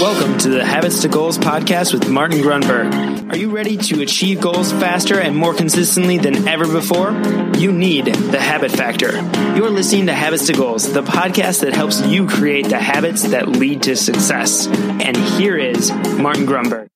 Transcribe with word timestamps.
Welcome 0.00 0.38
to 0.38 0.48
the 0.48 0.64
Habits 0.64 1.02
to 1.02 1.08
Goals 1.08 1.36
podcast 1.36 1.92
with 1.92 2.08
Martin 2.08 2.38
Grunberg. 2.38 3.30
Are 3.30 3.36
you 3.36 3.50
ready 3.50 3.76
to 3.76 4.00
achieve 4.00 4.40
goals 4.40 4.72
faster 4.72 5.20
and 5.20 5.36
more 5.36 5.52
consistently 5.52 6.16
than 6.16 6.48
ever 6.48 6.66
before? 6.66 7.10
You 7.58 7.70
need 7.70 8.06
the 8.06 8.40
Habit 8.40 8.70
Factor. 8.70 9.12
You're 9.54 9.68
listening 9.68 10.06
to 10.06 10.14
Habits 10.14 10.46
to 10.46 10.54
Goals, 10.54 10.90
the 10.90 11.02
podcast 11.02 11.60
that 11.60 11.74
helps 11.74 12.00
you 12.06 12.26
create 12.26 12.70
the 12.70 12.78
habits 12.78 13.24
that 13.24 13.46
lead 13.46 13.82
to 13.82 13.94
success. 13.94 14.66
And 14.68 15.18
here 15.18 15.58
is 15.58 15.92
Martin 15.92 16.46
Grunberg. 16.46 16.88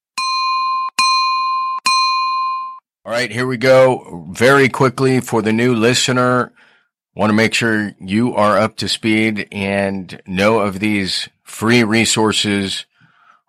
All 3.04 3.12
right, 3.12 3.30
here 3.30 3.46
we 3.46 3.58
go. 3.58 4.30
Very 4.32 4.70
quickly 4.70 5.20
for 5.20 5.42
the 5.42 5.52
new 5.52 5.74
listener, 5.74 6.52
want 7.14 7.28
to 7.28 7.34
make 7.34 7.52
sure 7.52 7.92
you 8.00 8.34
are 8.34 8.56
up 8.56 8.78
to 8.78 8.88
speed 8.88 9.46
and 9.52 10.22
know 10.26 10.60
of 10.60 10.80
these 10.80 11.28
free 11.42 11.84
resources 11.84 12.86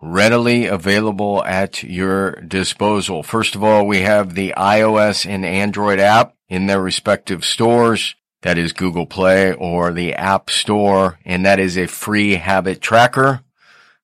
readily 0.05 0.68
available 0.68 1.44
at 1.45 1.84
your 1.84 2.32
disposal. 2.41 3.23
First 3.23 3.55
of 3.55 3.64
all, 3.64 3.88
we 3.88 4.02
have 4.02 4.36
the 4.36 4.54
iOS 4.55 5.26
and 5.26 5.45
Android 5.45 6.00
app 6.00 6.36
in 6.48 6.68
their 6.68 6.81
respective 6.81 7.44
stores. 7.44 8.16
That 8.44 8.58
is 8.58 8.73
Google 8.73 9.08
Play 9.08 9.54
or 9.54 9.91
the 9.91 10.14
App 10.14 10.52
Store. 10.52 11.18
And 11.26 11.45
that 11.45 11.59
is 11.59 11.78
a 11.78 11.88
free 11.88 12.36
habit 12.36 12.81
tracker. 12.81 13.41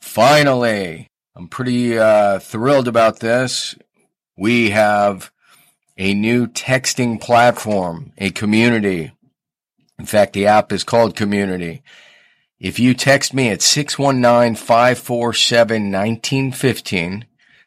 Finally, 0.00 1.10
I'm 1.36 1.48
pretty 1.48 1.98
uh, 1.98 2.38
thrilled 2.38 2.88
about 2.88 3.20
this. 3.20 3.74
We 4.34 4.70
have 4.70 5.30
a 5.98 6.14
new 6.14 6.46
texting 6.46 7.20
platform, 7.20 8.14
a 8.16 8.30
community. 8.30 9.12
In 9.98 10.06
fact, 10.06 10.32
the 10.32 10.46
app 10.46 10.72
is 10.72 10.84
called 10.84 11.16
Community. 11.16 11.82
If 12.58 12.78
you 12.78 12.94
text 12.94 13.34
me 13.34 13.50
at 13.50 13.60
619 13.60 14.54
547 14.54 15.92
1915, 15.92 17.26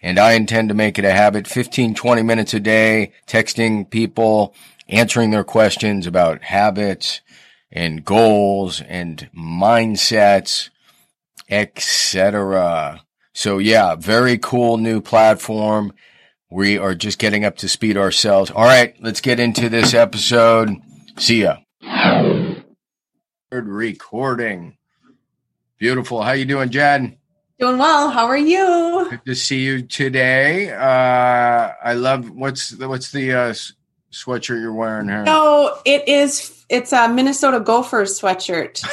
And 0.01 0.17
I 0.17 0.31
intend 0.33 0.69
to 0.69 0.75
make 0.75 0.97
it 0.97 1.05
a 1.05 1.11
habit 1.11 1.45
15, 1.47 1.95
20 1.95 2.21
minutes 2.21 2.53
a 2.53 2.61
day, 2.61 3.11
texting 3.27 3.89
people, 3.89 4.55
answering 4.87 5.31
their 5.31 5.43
questions 5.43 6.07
about 6.07 6.43
habits 6.43 7.19
and 7.69 8.05
goals 8.05 8.79
and 8.81 9.29
mindsets, 9.35 10.69
etc. 11.49 13.01
So 13.33 13.57
yeah, 13.57 13.95
very 13.95 14.37
cool 14.37 14.77
new 14.77 15.01
platform. 15.01 15.91
We 16.49 16.77
are 16.77 16.95
just 16.95 17.19
getting 17.19 17.43
up 17.43 17.57
to 17.57 17.67
speed 17.67 17.97
ourselves. 17.97 18.51
All 18.51 18.63
right, 18.63 18.95
let's 19.01 19.19
get 19.21 19.39
into 19.39 19.67
this 19.69 19.93
episode. 19.93 20.81
See 21.17 21.43
ya. 21.43 21.57
Recording. 23.51 24.77
Beautiful. 25.77 26.21
How 26.21 26.31
you 26.31 26.45
doing, 26.45 26.69
Jen? 26.69 27.17
Doing 27.59 27.77
well. 27.77 28.09
How 28.09 28.25
are 28.25 28.37
you? 28.37 29.07
Good 29.09 29.25
to 29.25 29.35
see 29.35 29.59
you 29.63 29.83
today. 29.83 30.71
Uh, 30.71 31.71
I 31.83 31.93
love 31.93 32.31
what's 32.31 32.69
the, 32.69 32.89
what's 32.89 33.11
the 33.11 33.31
uh, 33.33 33.53
sweatshirt 34.11 34.59
you're 34.59 34.73
wearing 34.73 35.07
here? 35.07 35.23
No, 35.23 35.77
it 35.85 36.07
is. 36.07 36.65
It's 36.69 36.91
a 36.91 37.07
Minnesota 37.07 37.59
Gophers 37.59 38.19
sweatshirt. 38.19 38.83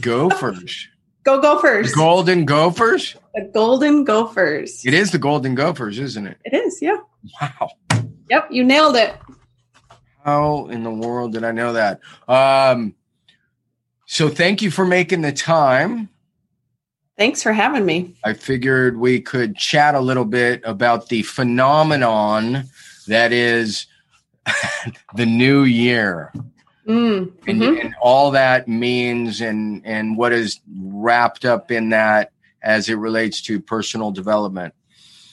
Gophers. 0.00 0.88
Go 1.24 1.40
Gophers. 1.40 1.90
The 1.90 1.96
Golden 1.96 2.44
Gophers. 2.46 3.16
The 3.34 3.50
Golden 3.52 4.04
Gophers. 4.04 4.86
It 4.86 4.94
is 4.94 5.10
the 5.10 5.18
Golden 5.18 5.54
Gophers, 5.54 5.98
isn't 5.98 6.26
it? 6.26 6.38
It 6.44 6.54
is. 6.54 6.78
Yeah. 6.80 6.96
Wow. 7.40 7.70
Yep, 8.30 8.48
you 8.52 8.64
nailed 8.64 8.96
it. 8.96 9.14
How 10.24 10.66
in 10.66 10.82
the 10.82 10.90
world 10.90 11.32
did 11.32 11.44
I 11.44 11.52
know 11.52 11.72
that? 11.72 12.00
Um, 12.28 12.94
so 14.06 14.28
thank 14.28 14.60
you 14.60 14.70
for 14.70 14.84
making 14.84 15.22
the 15.22 15.32
time. 15.32 16.08
Thanks 17.16 17.42
for 17.42 17.52
having 17.52 17.84
me. 17.84 18.14
I 18.24 18.32
figured 18.32 18.98
we 18.98 19.20
could 19.20 19.56
chat 19.56 19.94
a 19.94 20.00
little 20.00 20.24
bit 20.24 20.62
about 20.64 21.08
the 21.08 21.22
phenomenon 21.22 22.64
that 23.08 23.32
is 23.32 23.86
the 25.14 25.26
new 25.26 25.64
year. 25.64 26.32
Mm, 26.86 27.32
and, 27.46 27.60
mm-hmm. 27.60 27.86
and 27.86 27.94
all 28.00 28.30
that 28.30 28.66
means 28.66 29.40
and 29.40 29.84
and 29.84 30.16
what 30.16 30.32
is 30.32 30.60
wrapped 30.76 31.44
up 31.44 31.70
in 31.70 31.90
that 31.90 32.32
as 32.62 32.88
it 32.88 32.94
relates 32.94 33.40
to 33.42 33.60
personal 33.60 34.10
development. 34.10 34.74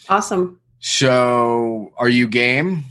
Awesome. 0.09 0.59
So, 0.79 1.93
are 1.97 2.09
you 2.09 2.27
game? 2.27 2.85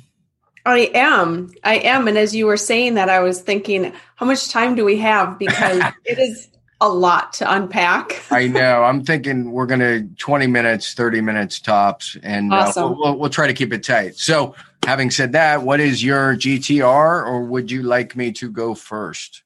I 0.66 0.90
am. 0.94 1.52
I 1.62 1.76
am. 1.76 2.08
And 2.08 2.18
as 2.18 2.34
you 2.34 2.46
were 2.46 2.56
saying 2.56 2.94
that, 2.94 3.08
I 3.08 3.20
was 3.20 3.40
thinking, 3.40 3.92
how 4.16 4.26
much 4.26 4.50
time 4.50 4.74
do 4.74 4.84
we 4.84 4.98
have? 4.98 5.38
Because 5.38 5.82
it 6.04 6.18
is 6.18 6.48
a 6.80 6.88
lot 6.88 7.32
to 7.34 7.50
unpack. 7.50 8.22
I 8.30 8.48
know. 8.48 8.82
I'm 8.82 9.04
thinking 9.04 9.52
we're 9.52 9.66
going 9.66 9.80
to 9.80 10.02
20 10.16 10.46
minutes, 10.48 10.94
30 10.94 11.20
minutes 11.20 11.60
tops, 11.60 12.16
and 12.22 12.52
awesome. 12.52 12.82
uh, 12.82 12.88
we'll, 12.88 12.98
we'll, 12.98 13.18
we'll 13.18 13.30
try 13.30 13.46
to 13.46 13.54
keep 13.54 13.72
it 13.72 13.84
tight. 13.84 14.16
So, 14.16 14.54
having 14.84 15.10
said 15.10 15.32
that, 15.32 15.62
what 15.62 15.80
is 15.80 16.02
your 16.02 16.34
GTR, 16.34 17.26
or 17.26 17.44
would 17.44 17.70
you 17.70 17.82
like 17.82 18.16
me 18.16 18.32
to 18.32 18.50
go 18.50 18.74
first? 18.74 19.42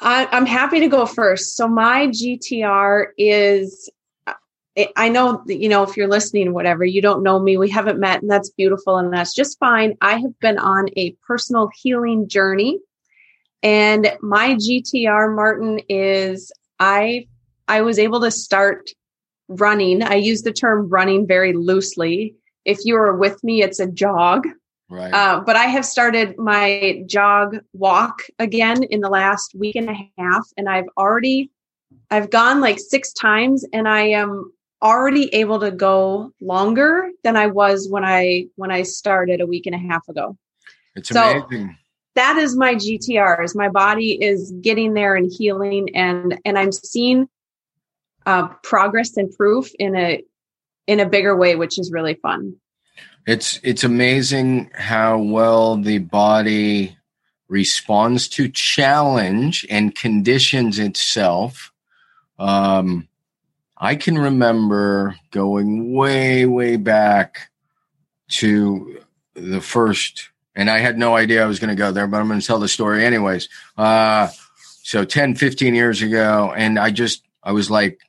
I, 0.00 0.28
I'm 0.30 0.46
happy 0.46 0.78
to 0.80 0.88
go 0.88 1.06
first. 1.06 1.56
So, 1.56 1.66
my 1.66 2.06
GTR 2.06 3.06
is 3.18 3.90
I 4.96 5.08
know 5.08 5.42
that, 5.46 5.56
you 5.56 5.68
know, 5.68 5.82
if 5.82 5.96
you're 5.96 6.08
listening, 6.08 6.52
whatever, 6.52 6.84
you 6.84 7.02
don't 7.02 7.22
know 7.22 7.38
me, 7.38 7.56
we 7.56 7.70
haven't 7.70 7.98
met, 7.98 8.22
and 8.22 8.30
that's 8.30 8.50
beautiful, 8.50 8.96
and 8.96 9.12
that's 9.12 9.34
just 9.34 9.58
fine. 9.58 9.96
I 10.00 10.18
have 10.18 10.38
been 10.40 10.58
on 10.58 10.86
a 10.96 11.12
personal 11.26 11.70
healing 11.80 12.28
journey. 12.28 12.78
And 13.62 14.12
my 14.20 14.54
GTR, 14.54 15.34
Martin, 15.34 15.80
is 15.88 16.52
I 16.78 17.26
I 17.66 17.80
was 17.82 17.98
able 17.98 18.20
to 18.20 18.30
start 18.30 18.90
running. 19.48 20.02
I 20.02 20.14
use 20.14 20.42
the 20.42 20.52
term 20.52 20.88
running 20.88 21.26
very 21.26 21.52
loosely. 21.52 22.36
If 22.64 22.84
you 22.84 22.96
are 22.96 23.16
with 23.16 23.42
me, 23.42 23.62
it's 23.62 23.80
a 23.80 23.90
jog. 23.90 24.46
Right. 24.90 25.12
Uh, 25.12 25.40
but 25.40 25.56
I 25.56 25.64
have 25.64 25.84
started 25.84 26.38
my 26.38 27.02
jog 27.06 27.58
walk 27.72 28.22
again 28.38 28.84
in 28.84 29.00
the 29.00 29.10
last 29.10 29.54
week 29.54 29.76
and 29.76 29.90
a 29.90 30.10
half, 30.18 30.46
and 30.56 30.68
I've 30.68 30.88
already 30.96 31.50
I've 32.10 32.30
gone 32.30 32.60
like 32.60 32.78
six 32.78 33.12
times, 33.12 33.64
and 33.72 33.88
I 33.88 34.02
am 34.02 34.52
already 34.82 35.32
able 35.34 35.60
to 35.60 35.70
go 35.70 36.32
longer 36.40 37.10
than 37.24 37.36
I 37.36 37.46
was 37.46 37.88
when 37.88 38.04
I 38.04 38.46
when 38.56 38.70
I 38.70 38.82
started 38.82 39.40
a 39.40 39.46
week 39.46 39.66
and 39.66 39.74
a 39.74 39.78
half 39.78 40.08
ago. 40.08 40.36
It's 40.94 41.08
so 41.08 41.22
amazing. 41.22 41.76
That 42.14 42.36
is 42.36 42.56
my 42.56 42.74
GTRs. 42.74 43.54
My 43.54 43.68
body 43.68 44.12
is 44.22 44.52
getting 44.60 44.94
there 44.94 45.14
and 45.14 45.30
healing, 45.30 45.94
and 45.94 46.38
and 46.44 46.58
I'm 46.58 46.72
seeing 46.72 47.28
uh, 48.26 48.48
progress 48.62 49.16
and 49.16 49.30
proof 49.36 49.70
in 49.78 49.96
a 49.96 50.22
in 50.86 51.00
a 51.00 51.08
bigger 51.08 51.36
way, 51.36 51.54
which 51.54 51.78
is 51.78 51.92
really 51.92 52.14
fun. 52.14 52.56
It's 53.26 53.60
it's 53.62 53.84
amazing 53.84 54.70
how 54.74 55.18
well 55.18 55.76
the 55.76 55.98
body 55.98 56.96
responds 57.48 58.28
to 58.28 58.48
challenge 58.48 59.66
and 59.70 59.94
conditions 59.94 60.78
itself. 60.78 61.72
Um, 62.38 63.08
I 63.78 63.94
can 63.94 64.18
remember 64.18 65.16
going 65.30 65.94
way, 65.94 66.46
way 66.46 66.76
back 66.76 67.50
to 68.28 69.00
the 69.34 69.60
first, 69.60 70.30
and 70.56 70.68
I 70.68 70.78
had 70.78 70.98
no 70.98 71.14
idea 71.14 71.44
I 71.44 71.46
was 71.46 71.60
going 71.60 71.68
to 71.68 71.76
go 71.76 71.92
there, 71.92 72.08
but 72.08 72.20
I'm 72.20 72.26
going 72.26 72.40
to 72.40 72.46
tell 72.46 72.58
the 72.58 72.68
story 72.68 73.04
anyways. 73.04 73.48
Uh, 73.76 74.28
so 74.82 75.04
10, 75.04 75.36
15 75.36 75.76
years 75.76 76.02
ago, 76.02 76.52
and 76.56 76.78
I 76.78 76.90
just, 76.90 77.22
I 77.42 77.52
was 77.52 77.70
like, 77.70 78.00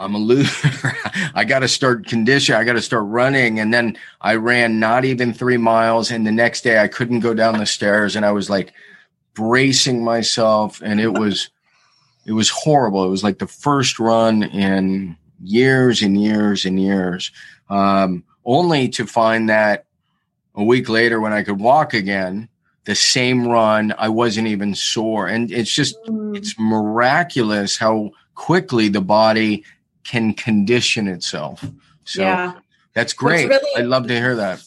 I'm 0.00 0.14
a 0.14 0.18
loser. 0.18 0.70
I 1.34 1.44
got 1.44 1.60
to 1.60 1.68
start 1.68 2.06
condition. 2.06 2.54
I 2.54 2.64
got 2.64 2.74
to 2.74 2.82
start 2.82 3.04
running. 3.06 3.58
And 3.58 3.74
then 3.74 3.96
I 4.20 4.36
ran 4.36 4.78
not 4.78 5.04
even 5.04 5.32
three 5.32 5.56
miles. 5.56 6.10
And 6.10 6.26
the 6.26 6.32
next 6.32 6.62
day 6.62 6.80
I 6.80 6.86
couldn't 6.86 7.20
go 7.20 7.34
down 7.34 7.58
the 7.58 7.66
stairs 7.66 8.14
and 8.14 8.24
I 8.24 8.30
was 8.30 8.48
like 8.48 8.72
bracing 9.34 10.04
myself. 10.04 10.80
And 10.82 11.00
it 11.00 11.12
was, 11.18 11.50
it 12.28 12.32
was 12.32 12.50
horrible. 12.50 13.04
It 13.04 13.08
was 13.08 13.24
like 13.24 13.38
the 13.38 13.46
first 13.46 13.98
run 13.98 14.42
in 14.42 15.16
years 15.42 16.02
and 16.02 16.22
years 16.22 16.66
and 16.66 16.78
years. 16.78 17.32
Um, 17.70 18.22
only 18.44 18.90
to 18.90 19.06
find 19.06 19.48
that 19.48 19.86
a 20.54 20.62
week 20.62 20.90
later 20.90 21.20
when 21.20 21.32
I 21.32 21.42
could 21.42 21.58
walk 21.58 21.94
again, 21.94 22.50
the 22.84 22.94
same 22.94 23.48
run. 23.48 23.94
I 23.96 24.10
wasn't 24.10 24.46
even 24.48 24.74
sore. 24.74 25.26
And 25.26 25.50
it's 25.50 25.72
just, 25.72 25.96
mm. 26.04 26.36
it's 26.36 26.54
miraculous 26.58 27.78
how 27.78 28.10
quickly 28.34 28.90
the 28.90 29.00
body 29.00 29.64
can 30.04 30.34
condition 30.34 31.08
itself. 31.08 31.64
So 32.04 32.22
yeah. 32.22 32.54
that's 32.92 33.14
great. 33.14 33.48
Really, 33.48 33.70
I'd 33.74 33.86
love 33.86 34.06
to 34.08 34.14
hear 34.14 34.36
that. 34.36 34.62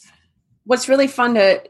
What's 0.65 0.89
really 0.89 1.07
fun 1.07 1.35
to, 1.35 1.61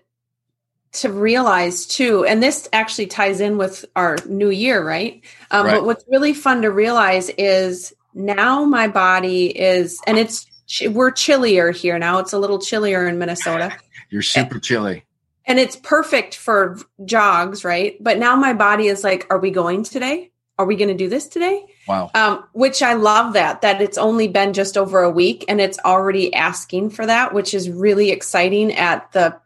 to 0.94 1.12
realize 1.12 1.86
too, 1.86 2.26
and 2.26 2.42
this 2.44 2.68
actually 2.74 3.08
ties 3.08 3.40
in 3.40 3.58
with 3.58 3.86
our 3.96 4.18
new 4.28 4.50
year, 4.50 4.86
right? 4.86 5.24
Um, 5.52 5.66
right. 5.66 5.76
But 5.76 5.86
what's 5.86 6.06
really 6.10 6.34
fun 6.34 6.64
to 6.64 6.72
realize 6.72 7.30
is 7.30 7.94
now 8.14 8.66
my 8.66 8.88
body 8.88 9.46
is, 9.48 10.00
and 10.06 10.18
it's, 10.18 10.46
we're 10.88 11.12
chillier 11.12 11.72
here 11.72 11.98
now. 11.98 12.20
It's 12.20 12.34
a 12.34 12.40
little 12.40 12.60
chillier 12.60 13.08
in 13.08 13.20
Minnesota. 13.20 13.76
You're 14.10 14.22
super 14.22 14.60
chilly 14.60 15.06
and 15.46 15.60
it's 15.60 15.76
perfect 15.76 16.36
for 16.36 16.78
jogs, 17.04 17.64
right? 17.64 18.02
But 18.02 18.18
now 18.18 18.36
my 18.36 18.54
body 18.54 18.88
is 18.88 19.04
like, 19.04 19.28
are 19.30 19.40
we 19.40 19.52
going 19.52 19.84
today? 19.84 20.32
Are 20.58 20.66
we 20.66 20.76
going 20.76 20.90
to 20.90 20.96
do 20.96 21.10
this 21.10 21.28
today? 21.28 21.66
Wow. 21.88 22.12
Um, 22.14 22.46
which 22.54 22.82
I 22.82 22.94
love 22.94 23.34
that, 23.34 23.62
that 23.62 23.82
it's 23.82 23.98
only 23.98 24.28
been 24.28 24.54
just 24.54 24.78
over 24.78 25.02
a 25.02 25.10
week 25.10 25.46
and 25.48 25.60
it's 25.60 25.80
already 25.84 26.34
asking 26.34 26.92
for 26.92 27.06
that, 27.06 27.34
which 27.34 27.54
is 27.54 27.70
really 27.70 28.12
exciting 28.12 28.72
at 28.74 29.12
the, 29.14 29.40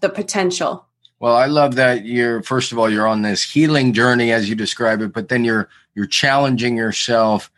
the 0.00 0.08
potential. 0.08 0.86
Well, 1.22 1.36
I 1.36 1.46
love 1.46 1.76
that 1.76 2.04
you're, 2.04 2.42
first 2.42 2.72
of 2.72 2.80
all, 2.80 2.90
you're 2.90 3.06
on 3.06 3.22
this 3.22 3.44
healing 3.44 3.92
journey 3.92 4.32
as 4.32 4.48
you 4.48 4.56
describe 4.56 5.00
it, 5.02 5.12
but 5.12 5.28
then 5.28 5.44
you're, 5.44 5.68
you're 5.94 6.04
challenging 6.04 6.76
yourself. 6.76 7.48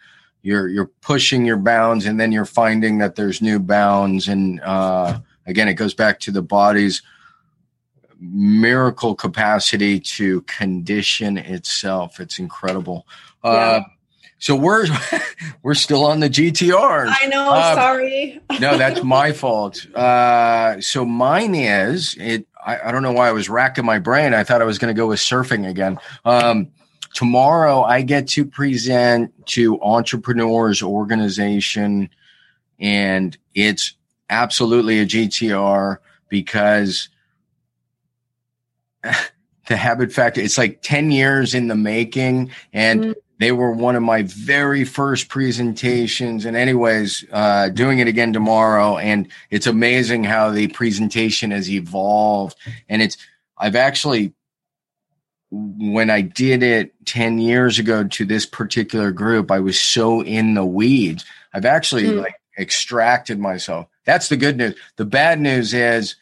You're, 0.43 0.69
you're 0.69 0.91
pushing 1.01 1.47
your 1.47 1.57
bounds 1.57 2.05
and 2.05 2.21
then 2.21 2.31
you're 2.31 2.45
finding 2.45 2.99
that 2.99 3.15
there's 3.15 3.41
new 3.41 3.59
bounds. 3.59 4.29
And, 4.29 4.61
uh, 4.61 5.19
again, 5.47 5.69
it 5.69 5.75
goes 5.75 5.95
back 5.95 6.21
to 6.21 6.31
the 6.31 6.43
body's 6.43 7.01
miracle 8.21 9.15
capacity 9.15 9.99
to 9.99 10.43
condition 10.43 11.39
itself. 11.39 12.21
It's 12.21 12.39
incredible. 12.39 13.07
Yeah. 13.43 13.51
Uh, 13.51 13.81
so 14.45 14.55
we're 14.55 14.87
we're 15.63 15.73
still 15.73 16.05
on 16.05 16.21
the 16.21 16.29
GTR. 16.29 17.07
I 17.09 17.27
know. 17.29 17.51
Uh, 17.51 17.75
sorry. 17.75 18.43
no, 18.61 18.77
that's 18.77 19.03
my 19.03 19.33
fault. 19.33 19.87
Uh, 19.97 20.83
so 20.83 21.07
mine 21.07 21.55
is 21.55 22.15
it. 22.21 22.47
I, 22.65 22.89
I, 22.89 22.93
don't 22.93 23.03
know 23.03 23.13
why 23.13 23.29
I 23.29 23.33
was 23.33 23.49
racking 23.49 23.85
my 23.85 23.99
brain. 23.99 24.35
I 24.35 24.45
thought 24.45 24.63
I 24.63 24.65
was 24.65 24.79
going 24.79 24.95
to 24.95 24.99
go 24.99 25.09
with 25.09 25.19
surfing 25.19 25.69
again. 25.69 25.99
Um, 26.25 26.69
tomorrow, 27.15 27.83
I 27.83 28.03
get 28.03 28.29
to 28.29 28.45
present 28.45 29.47
to 29.49 29.81
Entrepreneurs 29.83 30.83
Organization, 30.83 32.11
and 32.79 33.37
it's 33.55 33.95
absolutely 34.31 35.01
a 35.01 35.07
GTR 35.07 35.99
because 36.29 37.09
the 39.03 39.77
habit 39.77 40.13
factor 40.13 40.41
it's 40.41 40.59
like 40.59 40.83
10 40.83 41.11
years 41.11 41.55
in 41.55 41.69
the 41.69 41.75
making 41.75 42.51
and 42.73 43.01
mm-hmm. 43.01 43.13
They 43.39 43.53
were 43.53 43.73
one 43.73 43.97
of 43.97 44.03
my 44.03 44.23
very 44.23 44.85
first 44.85 45.29
presentations. 45.29 46.45
And 46.45 46.57
anyways 46.57 47.25
uh, 47.33 47.69
doing 47.71 47.99
it 47.99 48.07
again 48.07 48.33
tomorrow. 48.33 48.97
And 48.97 49.29
it's 49.51 49.67
amazing 49.67 50.25
how 50.25 50.51
the 50.51 50.69
presentation 50.69 51.51
has 51.51 51.71
evolved. 51.71 52.57
And 52.89 53.03
it's 53.03 53.17
i've 53.57 53.77
actually 53.77 54.33
when 55.51 56.11
i 56.11 56.21
did 56.21 56.65
it 56.65 56.93
10 57.07 57.39
years 57.39 57.79
ago 57.79 58.03
to 58.03 58.25
this 58.25 58.45
particular 58.45 59.13
group 59.13 59.53
i 59.53 59.61
was 59.61 59.81
so 59.81 60.23
in 60.23 60.55
the 60.55 60.65
weeds. 60.65 61.25
I've 61.53 61.65
actually 61.65 62.05
mm-hmm. 62.05 62.21
like 62.21 62.35
extracted 62.59 63.39
myself. 63.39 63.87
That's 64.05 64.29
the 64.29 64.37
good 64.37 64.57
news. 64.57 64.75
The 64.97 65.05
bad 65.05 65.41
news 65.41 65.73
is 65.73 66.17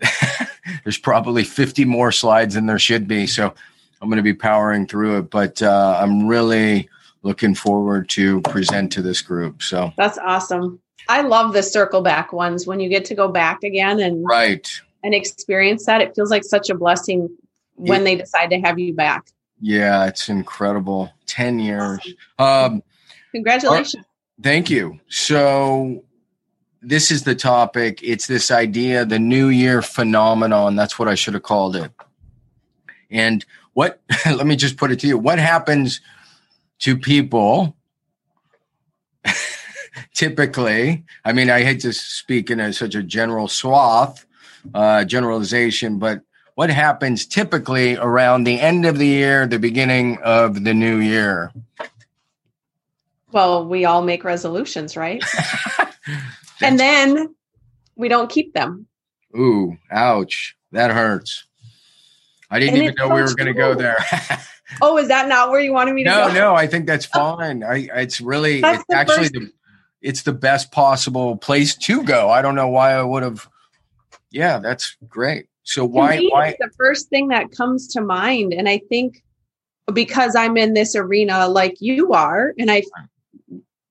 there's 0.84 0.98
probably 0.98 1.44
50 1.44 1.84
more 1.84 2.12
slides 2.12 2.54
than 2.54 2.66
there 2.66 2.78
should 2.78 3.08
be. 3.08 3.26
So 3.26 3.54
I'm 4.02 4.08
going 4.08 4.16
to 4.16 4.22
be 4.22 4.34
powering 4.34 4.88
through 4.88 5.18
it, 5.18 5.30
but 5.30 5.62
uh, 5.62 5.98
I'm 6.02 6.26
really 6.26 6.88
looking 7.22 7.54
forward 7.54 8.08
to 8.10 8.40
present 8.42 8.90
to 8.92 9.02
this 9.02 9.22
group. 9.22 9.62
So 9.62 9.92
that's 9.96 10.18
awesome. 10.18 10.80
I 11.08 11.22
love 11.22 11.52
the 11.52 11.62
circle 11.62 12.02
back 12.02 12.32
ones 12.32 12.66
when 12.66 12.80
you 12.80 12.88
get 12.88 13.04
to 13.06 13.14
go 13.14 13.28
back 13.28 13.62
again 13.62 14.00
and 14.00 14.24
right 14.24 14.68
and 15.04 15.14
experience 15.14 15.86
that. 15.86 16.00
It 16.00 16.16
feels 16.16 16.30
like 16.30 16.42
such 16.42 16.68
a 16.68 16.74
blessing 16.74 17.28
when 17.76 18.00
yeah. 18.00 18.04
they 18.04 18.16
decide 18.16 18.50
to 18.50 18.60
have 18.60 18.78
you 18.80 18.92
back. 18.92 19.26
Yeah, 19.60 20.06
it's 20.06 20.28
incredible. 20.28 21.12
10 21.26 21.60
years. 21.60 22.00
Awesome. 22.40 22.74
Um, 22.74 22.82
Congratulations. 23.30 24.04
thank 24.42 24.68
you. 24.68 24.98
So 25.08 26.02
this 26.82 27.12
is 27.12 27.22
the 27.22 27.36
topic. 27.36 28.00
It's 28.02 28.26
this 28.26 28.50
idea, 28.50 29.04
the 29.04 29.20
New 29.20 29.46
Year 29.46 29.80
phenomenon. 29.80 30.74
That's 30.74 30.98
what 30.98 31.06
I 31.06 31.14
should 31.14 31.34
have 31.34 31.44
called 31.44 31.76
it. 31.76 31.92
And 33.10 33.44
what, 33.74 34.00
let 34.26 34.46
me 34.46 34.56
just 34.56 34.76
put 34.76 34.90
it 34.90 35.00
to 35.00 35.06
you 35.06 35.18
what 35.18 35.38
happens 35.38 36.00
to 36.80 36.96
people 36.96 37.76
typically? 40.14 41.04
I 41.24 41.32
mean, 41.32 41.50
I 41.50 41.62
hate 41.62 41.80
to 41.80 41.92
speak 41.92 42.50
in 42.50 42.60
a, 42.60 42.72
such 42.72 42.94
a 42.94 43.02
general 43.02 43.48
swath, 43.48 44.26
uh, 44.74 45.04
generalization, 45.04 45.98
but 45.98 46.22
what 46.54 46.70
happens 46.70 47.26
typically 47.26 47.96
around 47.96 48.44
the 48.44 48.60
end 48.60 48.84
of 48.84 48.98
the 48.98 49.06
year, 49.06 49.46
the 49.46 49.58
beginning 49.58 50.18
of 50.22 50.64
the 50.64 50.74
new 50.74 50.98
year? 50.98 51.52
Well, 53.32 53.66
we 53.66 53.86
all 53.86 54.02
make 54.02 54.24
resolutions, 54.24 54.96
right? 54.96 55.24
and 56.62 56.78
then 56.78 57.34
we 57.96 58.08
don't 58.08 58.30
keep 58.30 58.52
them. 58.52 58.86
Ooh, 59.36 59.78
ouch. 59.90 60.54
That 60.72 60.90
hurts. 60.90 61.44
I 62.52 62.60
didn't 62.60 62.74
and 62.74 62.82
even 62.84 62.94
know 62.96 63.08
so 63.08 63.14
we 63.14 63.22
were 63.22 63.34
going 63.34 63.46
to 63.46 63.54
go 63.54 63.74
there. 63.74 63.96
oh, 64.82 64.98
is 64.98 65.08
that 65.08 65.28
not 65.28 65.50
where 65.50 65.60
you 65.60 65.72
wanted 65.72 65.94
me 65.94 66.04
to 66.04 66.10
no, 66.10 66.28
go? 66.28 66.34
No, 66.34 66.40
no, 66.40 66.54
I 66.54 66.66
think 66.66 66.86
that's 66.86 67.06
fine. 67.06 67.64
I 67.64 67.88
it's 67.94 68.20
really 68.20 68.60
that's 68.60 68.80
it's 68.80 68.86
the 68.88 68.96
actually 68.96 69.28
the 69.28 69.52
it's 70.00 70.22
the 70.22 70.32
best 70.32 70.70
possible 70.70 71.36
place 71.36 71.74
to 71.76 72.02
go. 72.04 72.30
I 72.30 72.42
don't 72.42 72.54
know 72.54 72.68
why 72.68 72.92
I 72.92 73.02
would 73.02 73.22
have 73.22 73.48
Yeah, 74.30 74.58
that's 74.58 74.96
great. 75.08 75.46
So 75.64 75.84
why 75.84 76.18
me, 76.18 76.28
why 76.30 76.56
the 76.58 76.70
first 76.76 77.08
thing 77.08 77.28
that 77.28 77.50
comes 77.52 77.88
to 77.88 78.00
mind 78.00 78.52
and 78.52 78.68
I 78.68 78.82
think 78.88 79.22
because 79.92 80.36
I'm 80.36 80.56
in 80.56 80.74
this 80.74 80.94
arena 80.94 81.48
like 81.48 81.76
you 81.80 82.12
are 82.12 82.52
and 82.58 82.70
I 82.70 82.82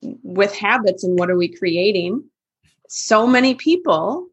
with 0.01 0.55
habits 0.55 1.03
and 1.03 1.17
what 1.19 1.29
are 1.29 1.37
we 1.37 1.53
creating? 1.53 2.23
so 2.93 3.25
many 3.25 3.55
people 3.55 4.27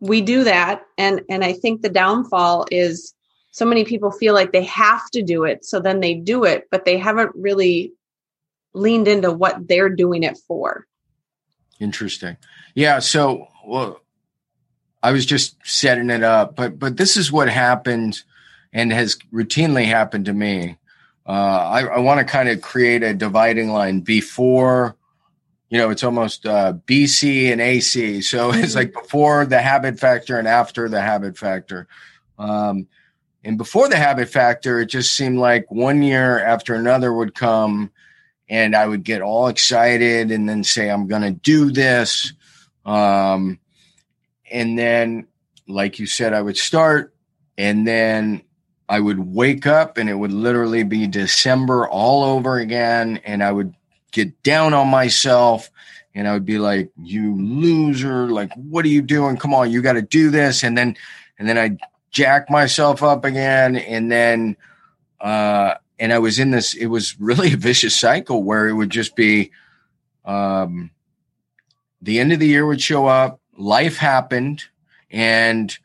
we 0.00 0.20
do 0.20 0.42
that 0.42 0.82
and 0.98 1.22
and 1.30 1.44
i 1.44 1.52
think 1.52 1.80
the 1.80 1.88
downfall 1.88 2.66
is 2.72 3.14
so 3.52 3.64
many 3.64 3.84
people 3.84 4.10
feel 4.10 4.34
like 4.34 4.50
they 4.50 4.64
have 4.64 5.08
to 5.10 5.22
do 5.22 5.44
it 5.44 5.64
so 5.64 5.78
then 5.78 6.00
they 6.00 6.14
do 6.14 6.44
it 6.44 6.66
but 6.70 6.84
they 6.84 6.98
haven't 6.98 7.30
really 7.36 7.92
leaned 8.74 9.06
into 9.06 9.30
what 9.30 9.68
they're 9.68 9.88
doing 9.88 10.24
it 10.24 10.36
for 10.48 10.86
interesting 11.78 12.36
yeah 12.74 12.98
so 12.98 13.46
well 13.64 14.00
i 15.02 15.12
was 15.12 15.24
just 15.24 15.56
setting 15.64 16.10
it 16.10 16.24
up 16.24 16.56
but 16.56 16.78
but 16.78 16.96
this 16.96 17.16
is 17.16 17.30
what 17.30 17.48
happened 17.48 18.22
and 18.72 18.92
has 18.92 19.16
routinely 19.32 19.86
happened 19.86 20.24
to 20.24 20.32
me 20.32 20.76
uh, 21.26 21.30
i, 21.30 21.82
I 21.82 21.98
want 22.00 22.18
to 22.18 22.24
kind 22.24 22.48
of 22.48 22.60
create 22.60 23.02
a 23.02 23.14
dividing 23.14 23.70
line 23.70 24.00
before 24.00 24.96
you 25.72 25.78
know, 25.78 25.88
it's 25.88 26.04
almost 26.04 26.44
uh, 26.44 26.74
BC 26.86 27.50
and 27.50 27.58
AC. 27.58 28.20
So 28.20 28.50
it's 28.50 28.58
mm-hmm. 28.58 28.76
like 28.76 28.92
before 28.92 29.46
the 29.46 29.58
habit 29.58 29.98
factor 29.98 30.38
and 30.38 30.46
after 30.46 30.86
the 30.86 31.00
habit 31.00 31.38
factor. 31.38 31.88
Um, 32.38 32.88
and 33.44 33.58
before 33.58 33.88
the 33.88 33.96
habit 33.96 34.28
factor, 34.28 34.80
it 34.80 34.86
just 34.86 35.14
seemed 35.14 35.38
like 35.38 35.70
one 35.70 36.02
year 36.02 36.38
after 36.44 36.74
another 36.74 37.12
would 37.12 37.34
come 37.34 37.90
and 38.48 38.76
I 38.76 38.86
would 38.86 39.02
get 39.02 39.22
all 39.22 39.48
excited 39.48 40.30
and 40.30 40.48
then 40.48 40.62
say, 40.62 40.90
I'm 40.90 41.08
going 41.08 41.22
to 41.22 41.32
do 41.32 41.70
this. 41.70 42.32
Um, 42.84 43.58
and 44.50 44.78
then, 44.78 45.26
like 45.66 45.98
you 45.98 46.06
said, 46.06 46.34
I 46.34 46.42
would 46.42 46.56
start 46.56 47.14
and 47.58 47.86
then 47.86 48.42
I 48.88 49.00
would 49.00 49.18
wake 49.18 49.66
up 49.66 49.96
and 49.96 50.08
it 50.08 50.14
would 50.14 50.32
literally 50.32 50.84
be 50.84 51.06
December 51.06 51.88
all 51.88 52.22
over 52.24 52.58
again. 52.58 53.20
And 53.24 53.42
I 53.42 53.50
would 53.50 53.74
get 54.12 54.40
down 54.42 54.74
on 54.74 54.88
myself 54.88 55.70
and 56.14 56.28
I 56.28 56.32
would 56.34 56.44
be 56.44 56.58
like, 56.58 56.92
you 57.02 57.34
loser, 57.34 58.28
like, 58.28 58.52
what 58.54 58.84
are 58.84 58.88
you 58.88 59.02
doing? 59.02 59.36
Come 59.36 59.54
on, 59.54 59.70
you 59.70 59.82
got 59.82 59.94
to 59.94 60.02
do 60.02 60.30
this. 60.30 60.62
And 60.62 60.76
then, 60.76 60.96
and 61.38 61.48
then 61.48 61.58
I 61.58 61.78
jack 62.12 62.50
myself 62.50 63.02
up 63.02 63.24
again. 63.24 63.76
And 63.76 64.12
then, 64.12 64.56
uh, 65.20 65.74
and 65.98 66.12
I 66.12 66.18
was 66.18 66.38
in 66.38 66.50
this, 66.50 66.74
it 66.74 66.86
was 66.86 67.18
really 67.18 67.54
a 67.54 67.56
vicious 67.56 67.98
cycle 67.98 68.42
where 68.42 68.68
it 68.68 68.74
would 68.74 68.90
just 68.90 69.16
be, 69.16 69.50
um, 70.24 70.90
the 72.00 72.20
end 72.20 72.32
of 72.32 72.38
the 72.38 72.46
year 72.46 72.66
would 72.66 72.80
show 72.80 73.06
up, 73.06 73.40
life 73.56 73.96
happened, 73.96 74.64
and 75.10 75.76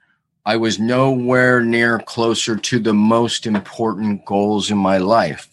I 0.46 0.58
was 0.58 0.80
nowhere 0.80 1.62
near 1.62 2.00
closer 2.00 2.56
to 2.56 2.80
the 2.80 2.94
most 2.94 3.46
important 3.46 4.26
goals 4.26 4.72
in 4.72 4.78
my 4.78 4.98
life. 4.98 5.50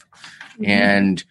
Mm-hmm. 0.55 0.65
And, 0.71 1.25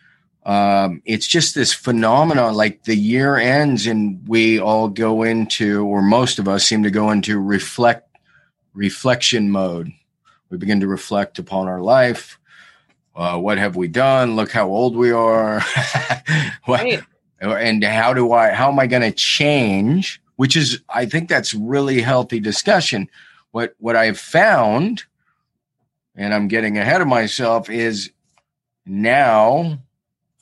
um, 0.46 1.02
it's 1.06 1.26
just 1.26 1.56
this 1.56 1.74
phenomenon 1.74 2.54
like 2.54 2.84
the 2.84 2.98
year 2.98 3.38
ends 3.38 3.88
and 3.88 4.28
we 4.28 4.60
all 4.60 4.90
go 4.90 5.24
into 5.24 5.86
or 5.86 6.02
most 6.02 6.38
of 6.38 6.50
us 6.50 6.66
seem 6.66 6.84
to 6.84 6.92
go 6.92 7.12
into 7.12 7.40
reflect 7.40 8.12
reflection 8.74 9.50
mode 9.50 9.92
We 10.50 10.58
begin 10.58 10.80
to 10.82 10.88
reflect 10.88 11.39
upon 11.39 11.68
our 11.68 11.82
life. 11.82 12.39
Uh, 13.15 13.38
what 13.38 13.58
have 13.58 13.75
we 13.75 13.88
done? 13.88 14.36
Look 14.36 14.51
how 14.51 14.68
old 14.68 14.96
we 14.96 15.12
are. 15.12 15.62
what, 16.65 16.82
right. 16.82 17.03
And 17.42 17.84
how 17.84 18.13
do 18.13 18.32
I, 18.32 18.51
how 18.51 18.72
am 18.72 18.80
I 18.80 18.88
going 18.88 19.03
to 19.03 19.12
change? 19.12 20.22
Which 20.36 20.56
is, 20.56 20.82
I 20.89 21.06
think 21.06 21.30
that's 21.30 21.53
really 21.53 22.01
healthy 22.01 22.39
discussion. 22.39 23.10
What, 23.51 23.75
what 23.77 23.96
I've 23.96 24.20
found, 24.20 25.03
and 26.15 26.34
I'm 26.34 26.48
getting 26.48 26.77
ahead 26.77 27.01
of 27.01 27.08
myself, 27.08 27.70
is 27.70 28.12
now 28.86 29.80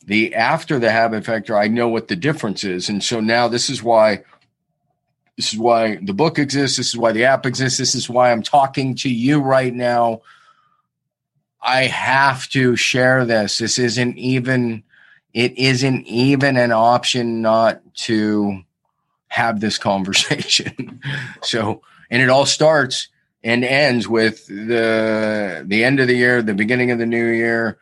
the 0.05 0.33
after 0.33 0.79
the 0.79 0.91
habit 0.91 1.25
factor, 1.25 1.57
I 1.57 1.67
know 1.67 1.89
what 1.89 2.07
the 2.07 2.15
difference 2.15 2.63
is. 2.63 2.89
And 2.89 3.03
so 3.03 3.19
now 3.19 3.47
this 3.47 3.69
is 3.69 3.83
why 3.83 4.23
this 5.41 5.53
is 5.53 5.59
why 5.59 5.95
the 5.95 6.13
book 6.13 6.37
exists. 6.37 6.77
This 6.77 6.89
is 6.89 6.97
why 6.97 7.13
the 7.13 7.25
app 7.25 7.47
exists. 7.47 7.79
This 7.79 7.95
is 7.95 8.07
why 8.07 8.31
I'm 8.31 8.43
talking 8.43 8.93
to 8.97 9.09
you 9.09 9.39
right 9.39 9.73
now. 9.73 10.21
I 11.59 11.85
have 11.85 12.47
to 12.49 12.75
share 12.75 13.25
this. 13.25 13.57
This 13.57 13.79
isn't 13.79 14.19
even 14.19 14.83
it 15.33 15.57
isn't 15.57 16.05
even 16.05 16.57
an 16.57 16.71
option 16.71 17.41
not 17.41 17.81
to 17.95 18.61
have 19.29 19.61
this 19.61 19.79
conversation. 19.79 21.01
so, 21.41 21.81
and 22.11 22.21
it 22.21 22.29
all 22.29 22.45
starts 22.45 23.07
and 23.43 23.63
ends 23.63 24.07
with 24.07 24.45
the 24.45 25.63
the 25.65 25.83
end 25.83 25.99
of 25.99 26.07
the 26.07 26.15
year, 26.15 26.43
the 26.43 26.53
beginning 26.53 26.91
of 26.91 26.99
the 26.99 27.07
new 27.07 27.25
year. 27.25 27.79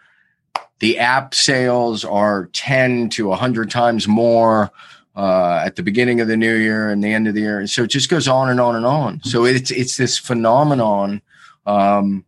The 0.79 0.99
app 0.99 1.35
sales 1.35 2.05
are 2.05 2.45
10 2.53 3.09
to 3.09 3.27
100 3.27 3.69
times 3.69 4.07
more 4.07 4.71
uh, 5.19 5.63
at 5.65 5.75
the 5.75 5.83
beginning 5.83 6.21
of 6.21 6.29
the 6.29 6.37
new 6.37 6.55
year 6.55 6.89
and 6.89 7.03
the 7.03 7.13
end 7.13 7.27
of 7.27 7.33
the 7.33 7.41
year. 7.41 7.67
So 7.67 7.83
it 7.83 7.87
just 7.87 8.07
goes 8.07 8.25
on 8.25 8.49
and 8.49 8.61
on 8.61 8.77
and 8.77 8.85
on. 8.85 9.21
So 9.23 9.43
it's 9.43 9.69
it's 9.69 9.97
this 9.97 10.17
phenomenon. 10.17 11.21
Um, 11.65 12.23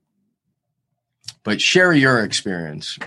but 1.43 1.61
share 1.61 1.93
your 1.93 2.21
experience. 2.21 2.99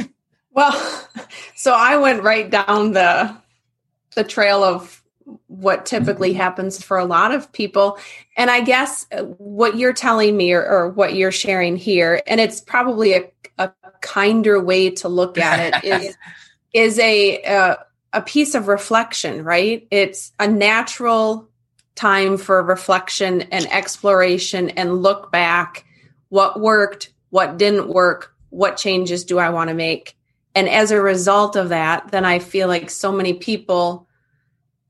well, 0.52 1.08
so 1.56 1.72
I 1.72 1.96
went 1.96 2.22
right 2.22 2.50
down 2.50 2.92
the 2.92 3.34
the 4.14 4.24
trail 4.24 4.62
of 4.62 5.02
what 5.46 5.86
typically 5.86 6.34
happens 6.34 6.82
for 6.82 6.98
a 6.98 7.06
lot 7.06 7.32
of 7.32 7.50
people. 7.50 7.98
And 8.36 8.50
I 8.50 8.60
guess 8.60 9.06
what 9.38 9.78
you're 9.78 9.94
telling 9.94 10.36
me 10.36 10.52
or, 10.52 10.66
or 10.66 10.88
what 10.90 11.14
you're 11.14 11.32
sharing 11.32 11.76
here, 11.76 12.20
and 12.26 12.42
it's 12.42 12.60
probably 12.60 13.14
a, 13.14 13.30
a 13.56 13.72
kinder 14.02 14.60
way 14.60 14.90
to 14.90 15.08
look 15.08 15.38
at 15.38 15.82
it, 15.82 15.84
is 15.84 16.16
is 16.74 16.98
a 16.98 17.42
uh, 17.42 17.76
a 18.12 18.22
piece 18.22 18.54
of 18.54 18.68
reflection, 18.68 19.44
right? 19.44 19.86
It's 19.90 20.32
a 20.38 20.48
natural 20.48 21.48
time 21.94 22.36
for 22.36 22.62
reflection 22.62 23.42
and 23.42 23.66
exploration 23.66 24.70
and 24.70 25.02
look 25.02 25.30
back 25.30 25.84
what 26.28 26.58
worked, 26.60 27.12
what 27.30 27.58
didn't 27.58 27.88
work, 27.88 28.34
what 28.50 28.76
changes 28.76 29.24
do 29.24 29.38
I 29.38 29.50
want 29.50 29.68
to 29.68 29.74
make? 29.74 30.16
And 30.54 30.68
as 30.68 30.90
a 30.90 31.00
result 31.00 31.56
of 31.56 31.68
that, 31.68 32.10
then 32.10 32.24
I 32.24 32.38
feel 32.40 32.68
like 32.68 32.90
so 32.90 33.12
many 33.12 33.34
people, 33.34 34.08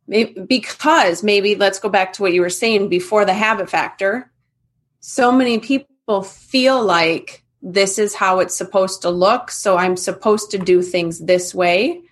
because 0.09 1.23
maybe 1.23 1.55
let's 1.55 1.79
go 1.79 1.89
back 1.89 2.15
to 2.15 2.23
what 2.23 2.33
you 2.33 2.41
were 2.41 2.49
saying 2.49 2.89
before 2.89 3.25
the 3.25 3.35
habit 3.35 3.69
factor, 3.69 4.31
so 5.01 5.31
many 5.33 5.59
people 5.59 6.23
feel 6.23 6.83
like 6.83 7.45
this 7.63 7.99
is 7.99 8.15
how 8.15 8.41
it's 8.41 8.57
supposed 8.57 9.03
to 9.03 9.11
look. 9.11 9.51
So 9.51 9.77
I'm 9.77 9.97
supposed 9.97 10.51
to 10.53 10.59
do 10.59 10.81
things 10.81 11.19
this 11.19 11.55
way 11.55 12.03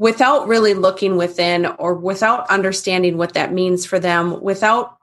without 0.00 0.48
really 0.48 0.72
looking 0.72 1.18
within 1.18 1.66
or 1.66 1.94
without 1.94 2.48
understanding 2.48 3.18
what 3.18 3.34
that 3.34 3.52
means 3.52 3.84
for 3.84 4.00
them 4.00 4.40
without 4.40 4.96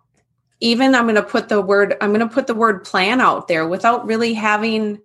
even 0.60 0.96
i'm 0.96 1.04
going 1.04 1.13
to 1.13 1.22
put 1.22 1.50
the 1.50 1.62
word 1.62 1.96
i'm 2.01 2.10
going 2.10 2.27
to 2.27 2.34
put 2.34 2.48
the 2.48 2.56
word 2.56 2.84
plan 2.84 3.22
out 3.22 3.48
there 3.48 3.68
without 3.68 4.08
really 4.08 4.34
having 4.34 5.00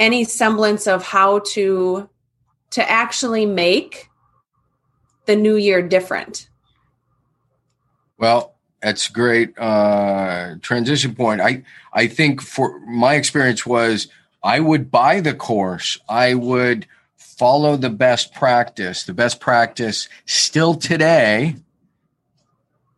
any 0.00 0.24
semblance 0.24 0.88
of 0.88 1.04
how 1.04 1.38
to 1.38 2.08
to 2.70 2.90
actually 2.90 3.46
make 3.46 4.10
the 5.26 5.36
new 5.36 5.54
year 5.54 5.80
different. 5.80 6.48
Well 8.18 8.54
that's 8.82 9.06
great 9.06 9.56
uh 9.56 10.56
transition 10.60 11.14
point. 11.14 11.40
I 11.40 11.62
i 11.92 12.08
think 12.08 12.40
for 12.40 12.80
my 12.80 13.14
experience 13.14 13.64
was 13.64 14.08
i 14.42 14.58
would 14.58 14.90
buy 14.90 15.20
the 15.20 15.34
course. 15.34 16.00
I 16.08 16.34
would 16.34 16.88
follow 17.38 17.76
the 17.76 17.90
best 17.90 18.34
practice. 18.34 19.04
The 19.04 19.14
best 19.14 19.40
practice 19.40 20.08
still 20.26 20.74
today, 20.74 21.56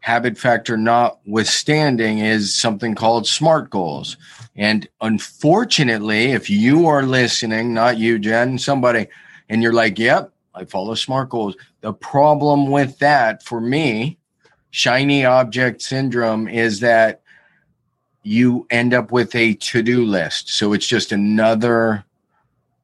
habit 0.01 0.39
factor 0.39 0.77
notwithstanding, 0.77 2.19
is 2.19 2.57
something 2.57 2.95
called 2.95 3.27
SMART 3.27 3.71
goals. 3.71 4.17
And 4.55 4.89
unfortunately, 5.01 6.33
if 6.33 6.49
you 6.49 6.87
are 6.87 7.03
listening, 7.03 7.75
not 7.75 7.99
you, 7.99 8.19
Jen, 8.19 8.59
somebody, 8.59 9.09
and 9.49 9.63
you're 9.63 9.73
like, 9.73 9.99
yep, 9.99 10.33
I 10.55 10.65
follow 10.65 10.95
SMART 10.95 11.29
goals. 11.29 11.57
The 11.83 11.93
problem 11.93 12.71
with 12.71 12.99
that 13.01 13.43
for 13.43 13.61
me, 13.61 14.19
shiny 14.71 15.25
object 15.25 15.83
syndrome, 15.83 16.49
is 16.49 16.81
that 16.81 17.21
you 18.23 18.67
end 18.71 18.93
up 18.93 19.13
with 19.13 19.35
a 19.35 19.55
to 19.55 19.83
do 19.83 20.05
list. 20.05 20.49
So 20.49 20.73
it's 20.73 20.87
just 20.87 21.13
another 21.13 22.06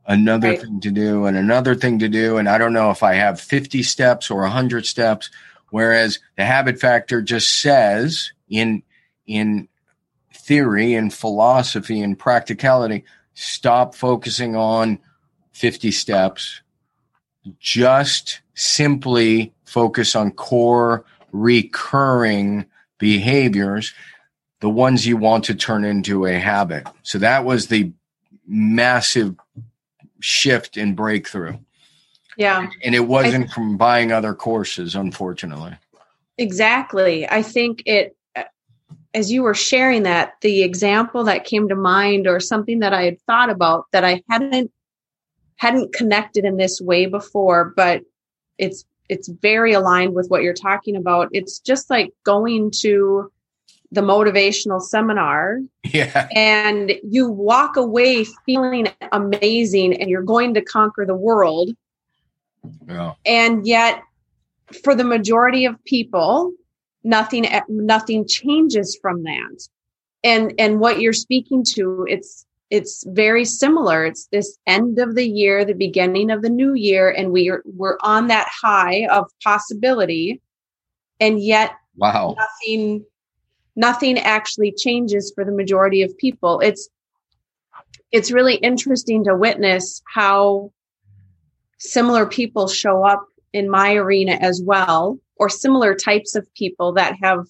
another 0.07 0.49
right. 0.49 0.61
thing 0.61 0.81
to 0.81 0.91
do 0.91 1.27
and 1.27 1.37
another 1.37 1.75
thing 1.75 1.99
to 2.01 2.09
do. 2.09 2.37
And 2.37 2.49
i 2.49 2.59
don't 2.59 2.73
know 2.73 2.91
if 2.91 3.03
i 3.03 3.15
have 3.15 3.41
50 3.41 3.83
steps 3.83 4.31
or 4.31 4.43
100 4.43 4.87
steps. 4.87 5.31
Whereas 5.71 6.19
the 6.37 6.45
habit 6.45 6.79
factor 6.79 7.23
just 7.23 7.61
says 7.61 8.33
in 8.49 8.83
in 9.27 9.69
theory 10.35 10.95
and 10.95 11.13
philosophy 11.13 12.01
and 12.01 12.19
practicality 12.19 13.05
stop 13.35 13.95
focusing 13.95 14.57
on 14.57 14.99
50 15.53 15.91
steps. 15.93 16.61
Just 17.59 18.41
simply 18.55 19.53
focus 19.65 20.15
on 20.15 20.33
core 20.33 21.05
recurring 21.33 22.67
behaviors 22.99 23.95
the 24.61 24.71
ones 24.71 25.05
you 25.05 25.17
want 25.17 25.45
to 25.45 25.55
turn 25.57 25.85
into 25.85 26.25
a 26.25 26.39
habit. 26.39 26.87
So 27.03 27.19
that 27.19 27.45
was 27.45 27.67
the 27.67 27.93
massive 28.47 29.35
shift 30.23 30.76
and 30.76 30.97
breakthrough. 30.97 31.59
Yeah. 32.37 32.69
And 32.83 32.95
it 32.95 33.07
wasn't 33.07 33.50
I, 33.50 33.52
from 33.52 33.76
buying 33.76 34.12
other 34.12 34.35
courses, 34.35 34.95
unfortunately. 34.95 35.76
Exactly. 36.38 37.29
I 37.29 37.43
think 37.43 37.83
it, 37.87 38.17
as 39.14 39.31
you 39.31 39.43
were 39.43 39.55
sharing 39.55 40.05
that, 40.05 40.35
the 40.41 40.62
example 40.62 41.25
that 41.25 41.45
came 41.45 41.69
to 41.69 41.75
mind 41.75 42.26
or 42.26 42.41
something 42.41 42.79
that 42.79 42.95
I 42.95 43.05
had 43.05 43.21
thought 43.23 43.50
about 43.50 43.87
that 43.93 44.05
I 44.05 44.23
hadn't 44.31 44.71
hadn't 45.57 45.95
connected 45.95 46.45
in 46.45 46.57
this 46.57 46.81
way 46.81 47.07
before, 47.07 47.73
but 47.76 48.02
it's 48.59 48.85
it's 49.09 49.29
very 49.29 49.73
aligned 49.73 50.14
with 50.14 50.29
what 50.29 50.43
you're 50.43 50.55
talking 50.55 50.97
about. 50.97 51.29
It's 51.33 51.59
just 51.59 51.91
like 51.91 52.12
going 52.25 52.71
to 52.81 53.31
the 53.93 54.01
motivational 54.01 54.81
seminar. 54.81 55.61
Yeah. 55.85 56.29
and 56.35 56.93
you 57.09 57.29
walk 57.29 57.77
away 57.77 58.25
feeling 58.47 58.89
amazing 59.13 60.01
and 60.01 60.09
you're 60.09 60.23
going 60.23 60.55
to 60.55 60.63
conquer 60.63 61.05
the 61.07 61.15
world. 61.15 61.71
Yeah. 62.89 63.15
and 63.27 63.67
yet 63.67 64.03
for 64.85 64.95
the 64.95 65.05
majority 65.05 65.65
of 65.65 65.83
people 65.85 66.53
nothing 67.05 67.47
nothing 67.69 68.27
changes 68.27 68.99
from 69.01 69.25
that. 69.25 69.69
And 70.25 70.55
and 70.59 70.81
what 70.81 71.01
you're 71.01 71.13
speaking 71.13 71.65
to 71.75 72.07
it's 72.09 72.47
it's 72.71 73.05
very 73.09 73.45
similar. 73.45 74.07
It's 74.07 74.29
this 74.33 74.57
end 74.67 74.99
of 74.99 75.15
the 75.15 75.29
year 75.29 75.65
the 75.65 75.75
beginning 75.75 76.31
of 76.31 76.43
the 76.43 76.49
new 76.49 76.75
year 76.75 77.11
and 77.11 77.33
we 77.33 77.51
are 77.51 77.63
we're 77.67 77.99
on 78.03 78.29
that 78.29 78.49
high 78.49 79.07
of 79.09 79.31
possibility. 79.43 80.41
And 81.21 81.43
yet 81.43 81.73
wow. 81.97 82.37
nothing 82.39 83.05
nothing 83.76 84.19
actually 84.19 84.73
changes 84.73 85.33
for 85.35 85.45
the 85.45 85.52
majority 85.52 86.02
of 86.02 86.17
people. 86.19 86.61
It's 86.61 86.88
it's 88.11 88.31
really 88.31 88.57
interesting 88.57 89.25
to 89.25 89.35
witness 89.35 90.02
how 90.07 90.71
similar 91.79 92.26
people 92.26 92.69
show 92.69 93.05
up 93.05 93.26
in 93.52 93.71
my 93.71 93.95
arena 93.95 94.33
as 94.33 94.62
well 94.62 95.19
or 95.37 95.49
similar 95.49 95.95
types 95.95 96.35
of 96.35 96.52
people 96.55 96.93
that 96.93 97.17
have 97.23 97.47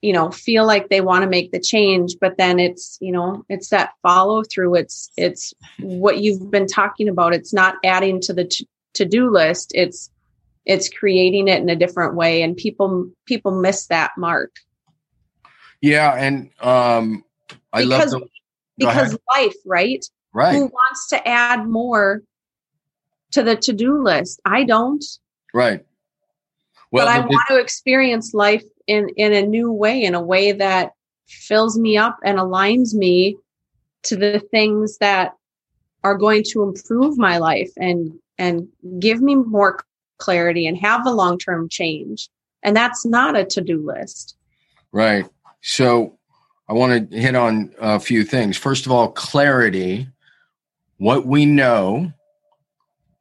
you 0.00 0.12
know 0.12 0.30
feel 0.30 0.66
like 0.66 0.88
they 0.88 1.00
want 1.00 1.24
to 1.24 1.28
make 1.28 1.50
the 1.50 1.58
change 1.58 2.16
but 2.20 2.36
then 2.36 2.60
it's 2.60 2.98
you 3.00 3.10
know 3.10 3.44
it's 3.48 3.70
that 3.70 3.92
follow 4.02 4.42
through 4.44 4.74
it's 4.74 5.10
it's 5.16 5.54
what 5.80 6.18
you've 6.18 6.50
been 6.50 6.66
talking 6.66 7.08
about. 7.08 7.34
It's 7.34 7.52
not 7.52 7.76
adding 7.84 8.20
to 8.22 8.32
the 8.32 8.50
to-do 8.94 9.30
list. 9.30 9.72
It's 9.74 10.10
it's 10.64 10.88
creating 10.88 11.48
it 11.48 11.60
in 11.60 11.68
a 11.68 11.76
different 11.76 12.14
way 12.14 12.42
and 12.42 12.56
people 12.56 13.10
people 13.26 13.60
miss 13.60 13.86
that 13.88 14.12
mark 14.16 14.52
yeah, 15.84 16.14
and 16.14 16.50
um, 16.60 17.24
I 17.70 17.84
because, 17.84 18.12
love 18.14 18.22
the, 18.22 18.28
because 18.78 19.18
life, 19.34 19.54
right? 19.66 20.02
Right. 20.32 20.54
Who 20.54 20.62
wants 20.66 21.08
to 21.10 21.28
add 21.28 21.68
more 21.68 22.22
to 23.32 23.42
the 23.42 23.54
to-do 23.54 24.02
list? 24.02 24.40
I 24.46 24.64
don't. 24.64 25.04
Right. 25.52 25.84
Well, 26.90 27.06
but 27.06 27.14
I 27.14 27.20
want 27.20 27.48
to 27.48 27.58
experience 27.58 28.32
life 28.32 28.64
in 28.86 29.10
in 29.16 29.34
a 29.34 29.42
new 29.42 29.70
way, 29.70 30.02
in 30.02 30.14
a 30.14 30.22
way 30.22 30.52
that 30.52 30.92
fills 31.26 31.78
me 31.78 31.98
up 31.98 32.16
and 32.24 32.38
aligns 32.38 32.94
me 32.94 33.36
to 34.04 34.16
the 34.16 34.40
things 34.40 34.96
that 34.98 35.32
are 36.02 36.16
going 36.16 36.44
to 36.52 36.62
improve 36.62 37.18
my 37.18 37.36
life 37.36 37.70
and 37.76 38.10
and 38.38 38.68
give 39.00 39.20
me 39.20 39.34
more 39.34 39.80
clarity 40.18 40.66
and 40.66 40.78
have 40.78 41.06
a 41.06 41.10
long-term 41.10 41.68
change 41.68 42.28
and 42.62 42.76
that's 42.76 43.04
not 43.04 43.36
a 43.36 43.44
to-do 43.44 43.84
list 43.84 44.36
right 44.92 45.26
so 45.66 46.18
i 46.68 46.72
want 46.72 47.10
to 47.10 47.18
hit 47.18 47.34
on 47.34 47.74
a 47.80 47.98
few 47.98 48.22
things. 48.22 48.56
First 48.56 48.86
of 48.86 48.92
all 48.92 49.10
clarity. 49.10 50.06
What 50.98 51.26
we 51.26 51.44
know 51.44 52.12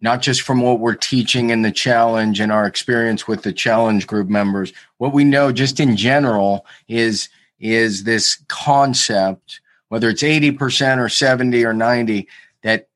not 0.04 0.22
just 0.22 0.42
from 0.42 0.60
what 0.62 0.82
we're 0.82 0.96
teaching 0.96 1.50
in 1.50 1.62
the 1.62 1.72
challenge 1.72 2.42
and 2.42 2.52
our 2.52 2.68
experience 2.68 3.26
with 3.26 3.42
the 3.42 3.54
challenge 3.54 4.06
group 4.06 4.28
members 4.28 4.74
what 4.98 5.14
we 5.14 5.24
know 5.24 5.52
just 5.52 5.80
in 5.80 5.96
general 5.96 6.66
is 6.88 7.30
is 7.60 8.04
this 8.04 8.38
concept 8.50 9.62
whether 9.88 10.10
it's 10.10 10.24
80% 10.24 10.98
or 10.98 11.08
70 11.08 11.64
or 11.66 11.74
90 11.74 12.28
that 12.62 12.90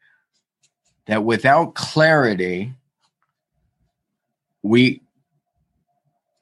that 1.05 1.23
without 1.23 1.73
clarity 1.73 2.73
we 4.61 5.01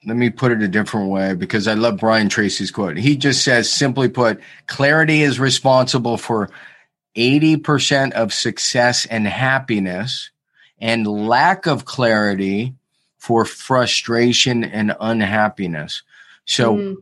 let 0.05 0.15
me 0.17 0.29
put 0.29 0.51
it 0.51 0.61
a 0.61 0.67
different 0.67 1.09
way 1.09 1.33
because 1.33 1.67
I 1.67 1.73
love 1.73 1.97
Brian 1.97 2.29
Tracy's 2.29 2.71
quote. 2.71 2.97
He 2.97 3.17
just 3.17 3.43
says, 3.43 3.71
simply 3.71 4.07
put, 4.07 4.39
clarity 4.67 5.21
is 5.21 5.39
responsible 5.39 6.17
for 6.17 6.49
80% 7.15 8.11
of 8.11 8.33
success 8.33 9.05
and 9.05 9.25
happiness, 9.25 10.31
and 10.79 11.07
lack 11.07 11.65
of 11.65 11.85
clarity 11.85 12.75
for 13.17 13.45
frustration 13.45 14.63
and 14.63 14.95
unhappiness. 14.99 16.03
So, 16.45 16.75
mm. 16.75 16.95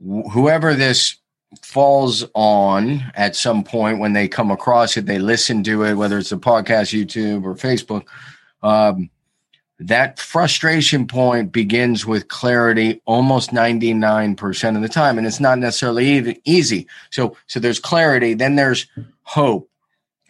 wh- 0.00 0.30
whoever 0.30 0.74
this 0.74 1.16
falls 1.62 2.24
on 2.34 3.10
at 3.14 3.34
some 3.34 3.64
point 3.64 3.98
when 3.98 4.12
they 4.12 4.28
come 4.28 4.50
across 4.50 4.96
it, 4.96 5.06
they 5.06 5.18
listen 5.18 5.64
to 5.64 5.84
it, 5.84 5.94
whether 5.94 6.18
it's 6.18 6.32
a 6.32 6.36
podcast, 6.36 6.92
YouTube, 6.92 7.44
or 7.44 7.54
Facebook. 7.54 8.04
Um, 8.62 9.10
that 9.80 10.18
frustration 10.18 11.06
point 11.06 11.52
begins 11.52 12.04
with 12.04 12.28
clarity 12.28 13.00
almost 13.04 13.50
99% 13.50 14.76
of 14.76 14.82
the 14.82 14.88
time 14.88 15.18
and 15.18 15.26
it's 15.26 15.40
not 15.40 15.58
necessarily 15.58 16.06
even 16.08 16.36
easy. 16.44 16.86
So 17.10 17.36
so 17.46 17.60
there's 17.60 17.78
clarity 17.80 18.34
then 18.34 18.56
there's 18.56 18.86
hope. 19.22 19.70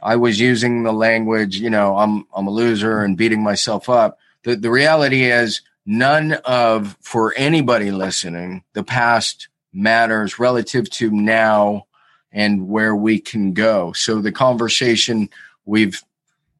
I 0.02 0.16
was 0.16 0.38
using 0.38 0.82
the 0.82 0.92
language 0.92 1.56
you 1.56 1.70
know 1.70 1.96
i'm 1.96 2.26
i'm 2.34 2.46
a 2.46 2.50
loser 2.50 3.02
and 3.02 3.16
beating 3.16 3.42
myself 3.42 3.88
up. 3.88 4.18
The 4.44 4.56
the 4.56 4.70
reality 4.70 5.24
is 5.24 5.62
none 5.86 6.34
of 6.44 6.96
for 7.00 7.34
anybody 7.36 7.90
listening 7.90 8.64
the 8.74 8.84
past 8.84 9.48
matters 9.72 10.38
relative 10.38 10.90
to 10.90 11.10
now 11.10 11.86
and 12.32 12.68
where 12.68 12.94
we 12.94 13.18
can 13.18 13.52
go. 13.52 13.92
So 13.92 14.20
the 14.20 14.32
conversation 14.32 15.30
we've 15.64 16.02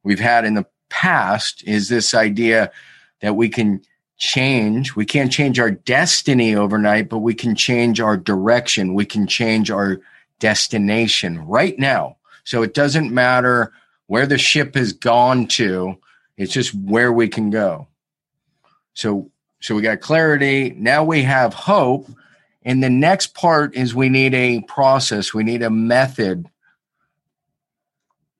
we've 0.03 0.19
had 0.19 0.45
in 0.45 0.55
the 0.55 0.65
past 0.89 1.63
is 1.65 1.89
this 1.89 2.13
idea 2.13 2.71
that 3.21 3.35
we 3.35 3.49
can 3.49 3.81
change. 4.17 4.95
We 4.95 5.05
can't 5.05 5.31
change 5.31 5.59
our 5.59 5.71
destiny 5.71 6.55
overnight, 6.55 7.09
but 7.09 7.19
we 7.19 7.33
can 7.33 7.55
change 7.55 7.99
our 7.99 8.17
direction. 8.17 8.93
We 8.93 9.05
can 9.05 9.27
change 9.27 9.71
our 9.71 9.99
destination 10.39 11.45
right 11.45 11.77
now. 11.77 12.17
So 12.43 12.63
it 12.63 12.73
doesn't 12.73 13.13
matter 13.13 13.71
where 14.07 14.25
the 14.25 14.37
ship 14.37 14.75
has 14.75 14.91
gone 14.91 15.47
to, 15.47 15.95
it's 16.37 16.53
just 16.53 16.73
where 16.73 17.11
we 17.11 17.27
can 17.27 17.49
go. 17.49 17.87
So 18.93 19.29
so 19.61 19.75
we 19.75 19.81
got 19.81 19.99
clarity, 19.99 20.73
now 20.77 21.03
we 21.03 21.21
have 21.23 21.53
hope 21.53 22.09
and 22.63 22.83
the 22.83 22.89
next 22.89 23.33
part 23.33 23.75
is 23.75 23.95
we 23.95 24.09
need 24.09 24.33
a 24.33 24.61
process, 24.61 25.33
we 25.33 25.43
need 25.43 25.63
a 25.63 25.69
method, 25.69 26.45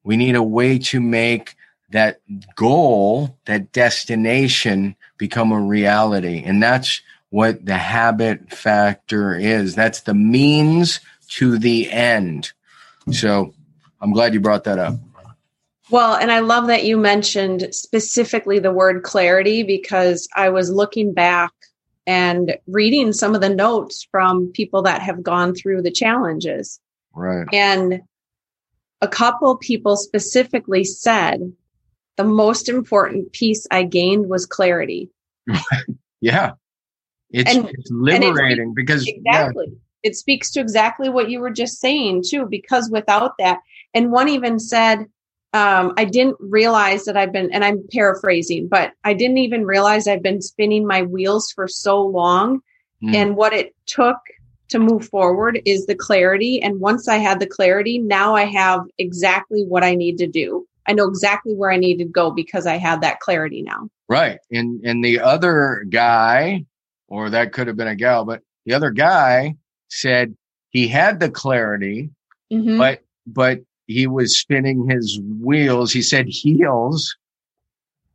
we 0.04 0.18
need 0.18 0.36
a 0.36 0.44
way 0.44 0.78
to 0.80 1.00
make 1.00 1.56
that 1.92 2.22
goal, 2.56 3.38
that 3.46 3.72
destination 3.72 4.96
become 5.18 5.52
a 5.52 5.60
reality. 5.60 6.44
And 6.46 6.62
that's 6.62 7.02
what 7.30 7.66
the 7.66 7.78
habit 7.78 8.52
factor 8.52 9.36
is. 9.36 9.76
That's 9.76 10.02
the 10.02 10.14
means 10.14 11.00
to 11.30 11.58
the 11.58 11.92
end. 11.92 12.52
So 13.12 13.54
I'm 14.02 14.14
glad 14.14 14.34
you 14.34 14.40
brought 14.40 14.64
that 14.66 14.80
up. 14.80 14.96
Well, 15.92 16.16
and 16.16 16.32
I 16.32 16.40
love 16.40 16.68
that 16.68 16.86
you 16.86 16.98
mentioned 16.98 17.74
specifically 17.74 18.60
the 18.60 18.72
word 18.72 19.04
clarity 19.04 19.64
because 19.64 20.28
I 20.36 20.50
was 20.50 20.70
looking 20.70 21.14
back 21.14 21.52
and 22.06 22.58
reading 22.68 23.14
some 23.14 23.36
of 23.36 23.42
the 23.42 23.50
notes 23.50 24.08
from 24.12 24.52
people 24.52 24.84
that 24.84 25.02
have 25.02 25.24
gone 25.24 25.56
through 25.56 25.82
the 25.82 25.92
challenges. 25.92 26.80
Right. 27.14 27.48
And 27.52 28.02
a 29.02 29.08
couple 29.08 29.58
people 29.58 29.98
specifically 29.98 30.84
said 30.84 31.54
the 32.20 32.26
most 32.26 32.68
important 32.68 33.32
piece 33.32 33.66
I 33.72 33.84
gained 33.84 34.28
was 34.28 34.46
clarity. 34.46 35.10
yeah. 36.20 36.52
It's, 37.30 37.56
and, 37.56 37.70
it's 37.70 37.90
liberating 37.90 38.72
it, 38.72 38.76
because 38.76 39.08
exactly. 39.08 39.68
Yeah. 39.70 39.78
It 40.04 40.18
speaks 40.18 40.52
to 40.52 40.60
exactly 40.60 41.08
what 41.08 41.30
you 41.30 41.40
were 41.40 41.50
just 41.50 41.80
saying 41.80 42.26
too, 42.28 42.46
because 42.46 42.90
without 42.92 43.36
that, 43.40 43.60
and 43.94 44.12
one 44.12 44.28
even 44.28 44.60
said, 44.60 45.06
um, 45.54 45.94
I 45.96 46.04
didn't 46.04 46.36
realize 46.42 47.06
that 47.06 47.16
I've 47.16 47.32
been, 47.32 47.54
and 47.54 47.64
I'm 47.64 47.88
paraphrasing, 47.90 48.68
but 48.68 48.92
I 49.06 49.14
didn't 49.14 49.38
even 49.38 49.66
realize 49.66 50.06
I've 50.06 50.22
been 50.22 50.42
spinning 50.42 50.86
my 50.86 51.04
wheels 51.04 51.54
for 51.54 51.70
so 51.70 52.02
long. 52.02 52.60
Mm. 53.02 53.16
And 53.16 53.36
what 53.38 53.54
it 53.54 53.74
took 53.86 54.18
to 54.70 54.80
move 54.80 55.08
forward 55.08 55.62
is 55.64 55.86
the 55.86 55.96
clarity. 55.96 56.62
And 56.62 56.82
once 56.82 57.08
I 57.08 57.16
had 57.16 57.40
the 57.40 57.48
clarity, 57.48 57.98
now 57.98 58.36
I 58.36 58.44
have 58.44 58.82
exactly 58.98 59.64
what 59.64 59.86
I 59.86 59.96
need 59.96 60.18
to 60.18 60.28
do. 60.28 60.68
I 60.90 60.94
know 60.94 61.08
exactly 61.08 61.54
where 61.54 61.72
I 61.72 61.78
need 61.78 61.98
to 61.98 62.06
go 62.06 62.32
because 62.32 62.66
I 62.66 62.78
had 62.78 63.02
that 63.02 63.20
clarity 63.20 63.62
now. 63.62 63.90
Right. 64.10 64.40
And 64.52 64.84
and 64.84 65.06
the 65.06 65.20
other 65.20 65.86
guy, 65.88 66.66
or 67.08 67.30
that 67.30 67.54
could 67.54 67.68
have 67.68 67.78
been 67.78 67.88
a 67.88 67.96
gal, 67.96 68.26
but 68.26 68.42
the 68.66 68.74
other 68.74 68.90
guy 68.90 69.56
said 69.90 70.36
he 70.72 70.88
had 70.88 71.20
the 71.20 71.30
clarity, 71.30 72.10
mm-hmm. 72.52 72.80
but 72.80 73.04
but 73.28 73.60
he 73.86 74.08
was 74.08 74.40
spinning 74.40 74.90
his 74.90 75.20
wheels. 75.40 75.94
He 75.94 76.02
said 76.02 76.28
heels. 76.28 77.16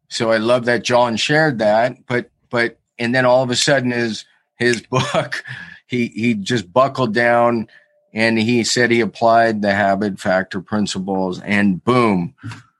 So 0.08 0.32
I 0.32 0.38
love 0.38 0.64
that 0.64 0.82
John 0.82 1.16
shared 1.16 1.60
that. 1.60 2.04
But 2.06 2.30
but 2.50 2.80
and 2.98 3.14
then 3.14 3.24
all 3.24 3.44
of 3.44 3.50
a 3.50 3.56
sudden 3.56 3.92
his 3.92 4.24
his 4.58 4.82
book, 4.90 5.44
he 5.86 6.08
he 6.08 6.34
just 6.34 6.72
buckled 6.72 7.14
down 7.14 7.68
and 8.14 8.38
he 8.38 8.62
said 8.62 8.90
he 8.90 9.00
applied 9.00 9.60
the 9.60 9.74
habit 9.74 10.20
factor 10.20 10.60
principles 10.60 11.40
and 11.40 11.82
boom. 11.82 12.34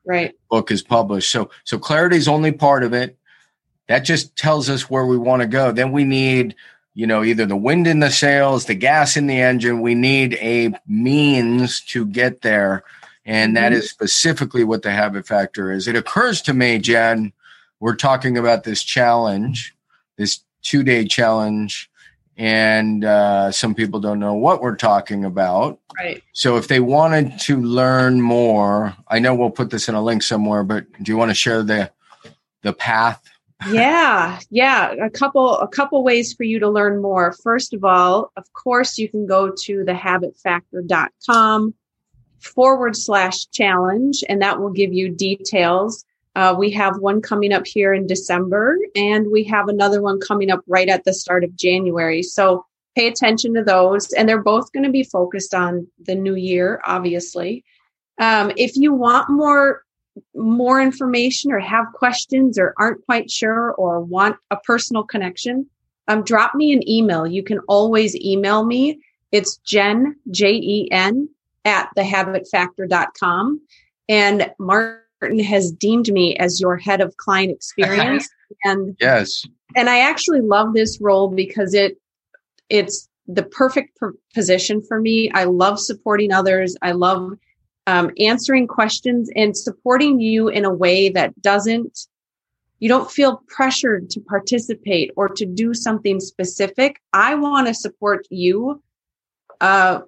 Right. 0.06 0.34
Book 0.50 0.70
is 0.70 0.82
published. 0.82 1.30
So 1.30 1.50
so 1.64 1.78
clarity 1.78 2.16
is 2.16 2.28
only 2.28 2.52
part 2.52 2.84
of 2.84 2.92
it. 2.92 3.18
That 3.88 4.00
just 4.00 4.36
tells 4.36 4.70
us 4.70 4.88
where 4.88 5.06
we 5.06 5.18
want 5.18 5.42
to 5.42 5.48
go. 5.48 5.72
Then 5.72 5.92
we 5.92 6.04
need 6.04 6.54
you 6.94 7.08
know, 7.08 7.24
either 7.24 7.44
the 7.44 7.56
wind 7.56 7.86
in 7.86 7.98
the 7.98 8.10
sails, 8.10 8.66
the 8.66 8.74
gas 8.74 9.16
in 9.16 9.26
the 9.26 9.40
engine. 9.40 9.80
We 9.80 9.94
need 9.94 10.34
a 10.34 10.72
means 10.86 11.80
to 11.86 12.06
get 12.06 12.42
there. 12.42 12.84
And 13.26 13.56
that 13.56 13.72
mm-hmm. 13.72 13.80
is 13.80 13.90
specifically 13.90 14.64
what 14.64 14.82
the 14.82 14.92
habit 14.92 15.26
factor 15.26 15.72
is. 15.72 15.88
It 15.88 15.96
occurs 15.96 16.40
to 16.42 16.54
me, 16.54 16.78
Jen, 16.78 17.32
we're 17.80 17.96
talking 17.96 18.38
about 18.38 18.64
this 18.64 18.82
challenge, 18.82 19.74
this 20.16 20.40
two 20.62 20.82
day 20.84 21.04
challenge. 21.04 21.90
And 22.36 23.04
uh, 23.04 23.52
some 23.52 23.74
people 23.74 24.00
don't 24.00 24.18
know 24.18 24.34
what 24.34 24.60
we're 24.60 24.76
talking 24.76 25.24
about. 25.24 25.78
Right. 25.96 26.22
So 26.32 26.56
if 26.56 26.66
they 26.66 26.80
wanted 26.80 27.38
to 27.40 27.60
learn 27.60 28.20
more, 28.20 28.96
I 29.06 29.20
know 29.20 29.34
we'll 29.34 29.50
put 29.50 29.70
this 29.70 29.88
in 29.88 29.94
a 29.94 30.02
link 30.02 30.22
somewhere, 30.22 30.64
but 30.64 30.84
do 31.00 31.12
you 31.12 31.16
want 31.16 31.30
to 31.30 31.34
share 31.34 31.62
the 31.62 31.90
the 32.62 32.72
path 32.72 33.22
yeah 33.70 34.40
yeah 34.50 34.92
a 34.92 35.10
couple 35.10 35.58
a 35.58 35.68
couple 35.68 36.02
ways 36.02 36.32
for 36.32 36.42
you 36.44 36.58
to 36.58 36.68
learn 36.68 37.00
more 37.00 37.32
first 37.32 37.72
of 37.72 37.84
all 37.84 38.30
of 38.36 38.52
course 38.52 38.98
you 38.98 39.08
can 39.08 39.26
go 39.26 39.50
to 39.50 39.84
thehabitfactor.com 39.84 41.74
forward 42.40 42.96
slash 42.96 43.46
challenge 43.46 44.22
and 44.28 44.42
that 44.42 44.60
will 44.60 44.72
give 44.72 44.92
you 44.92 45.08
details 45.08 46.04
uh, 46.36 46.54
we 46.58 46.70
have 46.70 46.98
one 46.98 47.20
coming 47.20 47.52
up 47.52 47.66
here 47.66 47.92
in 47.92 48.06
december 48.06 48.76
and 48.94 49.30
we 49.30 49.44
have 49.44 49.68
another 49.68 50.02
one 50.02 50.20
coming 50.20 50.50
up 50.50 50.60
right 50.66 50.88
at 50.88 51.04
the 51.04 51.12
start 51.12 51.44
of 51.44 51.56
january 51.56 52.22
so 52.22 52.64
pay 52.94 53.06
attention 53.06 53.54
to 53.54 53.62
those 53.62 54.12
and 54.12 54.28
they're 54.28 54.42
both 54.42 54.72
going 54.72 54.84
to 54.84 54.90
be 54.90 55.04
focused 55.04 55.54
on 55.54 55.86
the 56.06 56.14
new 56.14 56.34
year 56.34 56.80
obviously 56.84 57.64
um, 58.18 58.52
if 58.56 58.76
you 58.76 58.92
want 58.92 59.28
more 59.28 59.84
more 60.34 60.80
information 60.80 61.52
or 61.52 61.58
have 61.58 61.86
questions 61.92 62.58
or 62.58 62.74
aren't 62.78 63.04
quite 63.04 63.30
sure 63.30 63.72
or 63.72 64.00
want 64.00 64.36
a 64.50 64.56
personal 64.56 65.02
connection, 65.02 65.68
um, 66.08 66.22
drop 66.22 66.54
me 66.54 66.72
an 66.72 66.88
email. 66.88 67.26
You 67.26 67.42
can 67.42 67.58
always 67.68 68.14
email 68.16 68.64
me. 68.64 69.00
It's 69.32 69.56
Jen, 69.58 70.16
J 70.30 70.52
E 70.52 70.88
N, 70.92 71.28
at 71.64 71.88
thehabitfactor.com. 71.96 73.60
And 74.08 74.52
Martin 74.58 75.00
has 75.44 75.70
deemed 75.72 76.12
me 76.12 76.36
as 76.36 76.60
your 76.60 76.76
head 76.76 77.00
of 77.00 77.16
client 77.16 77.52
experience. 77.52 78.28
and 78.64 78.96
yes. 79.00 79.44
And 79.76 79.88
I 79.90 80.00
actually 80.00 80.40
love 80.40 80.74
this 80.74 80.98
role 81.00 81.28
because 81.28 81.74
it 81.74 81.98
it's 82.68 83.08
the 83.26 83.42
perfect 83.42 83.96
per- 83.96 84.14
position 84.34 84.82
for 84.82 85.00
me. 85.00 85.30
I 85.32 85.44
love 85.44 85.80
supporting 85.80 86.32
others. 86.32 86.76
I 86.82 86.92
love 86.92 87.32
um, 87.86 88.10
answering 88.18 88.66
questions 88.66 89.30
and 89.36 89.56
supporting 89.56 90.20
you 90.20 90.48
in 90.48 90.64
a 90.64 90.72
way 90.72 91.08
that 91.10 91.40
doesn't, 91.40 92.06
you 92.80 92.88
don't 92.88 93.10
feel 93.10 93.42
pressured 93.48 94.10
to 94.10 94.20
participate 94.20 95.10
or 95.16 95.28
to 95.28 95.46
do 95.46 95.74
something 95.74 96.20
specific. 96.20 97.00
I 97.12 97.34
want 97.34 97.66
to 97.66 97.74
support 97.74 98.26
you 98.30 98.82
uh, 99.60 100.00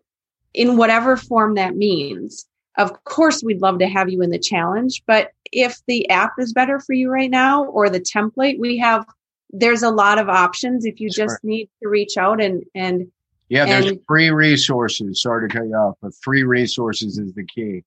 in 0.55 0.77
whatever 0.77 1.17
form 1.17 1.55
that 1.55 1.77
means. 1.77 2.47
Of 2.77 3.05
course, 3.05 3.43
we'd 3.43 3.63
love 3.63 3.79
to 3.79 3.89
have 3.89 4.11
you 4.11 4.23
in 4.23 4.31
the 4.31 4.39
challenge, 4.39 5.03
but 5.07 5.31
if 5.53 5.81
the 5.87 6.09
app 6.11 6.33
is 6.39 6.53
better 6.53 6.79
for 6.79 6.93
you 6.93 7.11
right 7.11 7.31
now 7.31 7.65
or 7.65 7.89
the 7.89 8.01
template, 8.01 8.59
we 8.59 8.77
have 8.79 9.07
there's 9.51 9.83
a 9.83 9.91
lot 9.91 10.19
of 10.19 10.29
options 10.29 10.85
if 10.85 11.01
you 11.01 11.09
just 11.09 11.43
need 11.43 11.71
to 11.83 11.89
reach 11.89 12.17
out 12.17 12.43
and 12.43 12.65
and 12.75 13.07
yeah 13.49 13.65
there's 13.65 13.87
and, 13.87 14.01
free 14.07 14.31
resources. 14.31 15.23
Sorry 15.23 15.49
to 15.49 15.57
cut 15.57 15.67
you 15.67 15.75
off 15.75 15.97
but 16.03 16.13
free 16.23 16.43
resources 16.43 17.19
is 17.19 17.33
the 17.35 17.45
key. 17.45 17.85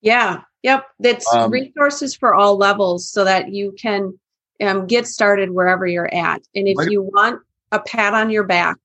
Yeah 0.00 0.40
yep. 0.62 0.86
That's 0.98 1.32
um, 1.34 1.50
resources 1.50 2.16
for 2.16 2.34
all 2.34 2.56
levels 2.56 3.08
so 3.08 3.24
that 3.24 3.52
you 3.52 3.74
can 3.78 4.18
um, 4.60 4.86
get 4.86 5.06
started 5.06 5.50
wherever 5.50 5.86
you're 5.86 6.12
at. 6.12 6.42
And 6.54 6.66
if 6.66 6.90
you 6.90 7.02
want 7.02 7.42
a 7.72 7.80
pat 7.80 8.14
on 8.14 8.30
your 8.30 8.44
back 8.44 8.76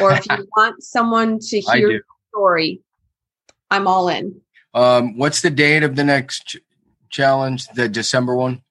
or 0.00 0.12
if 0.12 0.26
you 0.26 0.46
want 0.56 0.82
someone 0.82 1.38
to 1.38 1.60
hear 1.60 1.90
your 1.90 2.02
story 2.30 2.80
i'm 3.70 3.86
all 3.86 4.08
in 4.08 4.40
um, 4.74 5.16
what's 5.16 5.40
the 5.42 5.50
date 5.50 5.82
of 5.82 5.96
the 5.96 6.04
next 6.04 6.56
challenge 7.10 7.66
the 7.68 7.88
december 7.88 8.34
one 8.34 8.62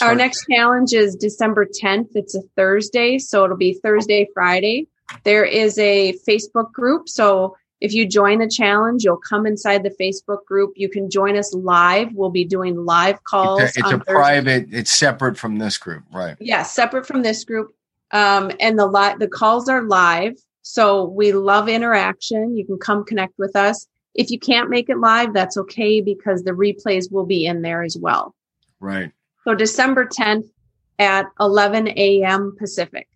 our 0.00 0.14
next 0.14 0.46
challenge 0.48 0.92
is 0.92 1.16
December 1.16 1.66
10th. 1.66 2.10
It's 2.14 2.34
a 2.34 2.42
Thursday, 2.56 3.18
so 3.18 3.44
it'll 3.44 3.56
be 3.56 3.74
Thursday, 3.82 4.28
Friday. 4.32 4.86
There 5.24 5.44
is 5.44 5.78
a 5.78 6.14
Facebook 6.26 6.72
group. 6.72 7.08
So 7.08 7.56
if 7.80 7.92
you 7.92 8.06
join 8.06 8.38
the 8.38 8.48
challenge, 8.48 9.04
you'll 9.04 9.20
come 9.28 9.46
inside 9.46 9.82
the 9.82 9.94
Facebook 10.00 10.44
group. 10.44 10.72
You 10.76 10.88
can 10.88 11.10
join 11.10 11.36
us 11.36 11.54
live. 11.54 12.12
We'll 12.12 12.30
be 12.30 12.44
doing 12.44 12.84
live 12.84 13.22
calls. 13.24 13.62
It's 13.62 13.76
a, 13.76 13.80
it's 13.80 13.92
a 13.92 13.98
private, 13.98 14.68
it's 14.72 14.90
separate 14.90 15.36
from 15.36 15.58
this 15.58 15.78
group, 15.78 16.04
right? 16.12 16.36
Yeah, 16.40 16.62
separate 16.62 17.06
from 17.06 17.22
this 17.22 17.44
group. 17.44 17.74
Um, 18.10 18.50
and 18.60 18.78
the 18.78 18.86
li- 18.86 19.16
the 19.18 19.28
calls 19.28 19.68
are 19.68 19.82
live. 19.82 20.34
So 20.62 21.04
we 21.04 21.32
love 21.32 21.68
interaction. 21.68 22.56
You 22.56 22.66
can 22.66 22.78
come 22.78 23.04
connect 23.04 23.34
with 23.38 23.54
us. 23.54 23.86
If 24.18 24.32
you 24.32 24.38
can't 24.40 24.68
make 24.68 24.88
it 24.88 24.98
live, 24.98 25.32
that's 25.32 25.56
okay 25.56 26.00
because 26.00 26.42
the 26.42 26.50
replays 26.50 27.10
will 27.10 27.24
be 27.24 27.46
in 27.46 27.62
there 27.62 27.84
as 27.84 27.96
well. 27.96 28.34
Right. 28.80 29.12
So 29.44 29.54
December 29.54 30.06
10th 30.06 30.50
at 30.98 31.26
11 31.38 31.96
a.m. 31.96 32.56
Pacific. 32.58 33.08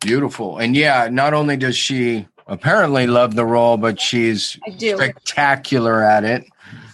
Beautiful. 0.00 0.56
And 0.56 0.74
yeah, 0.74 1.08
not 1.12 1.34
only 1.34 1.58
does 1.58 1.76
she 1.76 2.26
apparently 2.46 3.06
love 3.06 3.34
the 3.34 3.44
role, 3.44 3.76
but 3.76 4.00
she's 4.00 4.58
spectacular 4.78 6.02
at 6.02 6.24
it. 6.24 6.44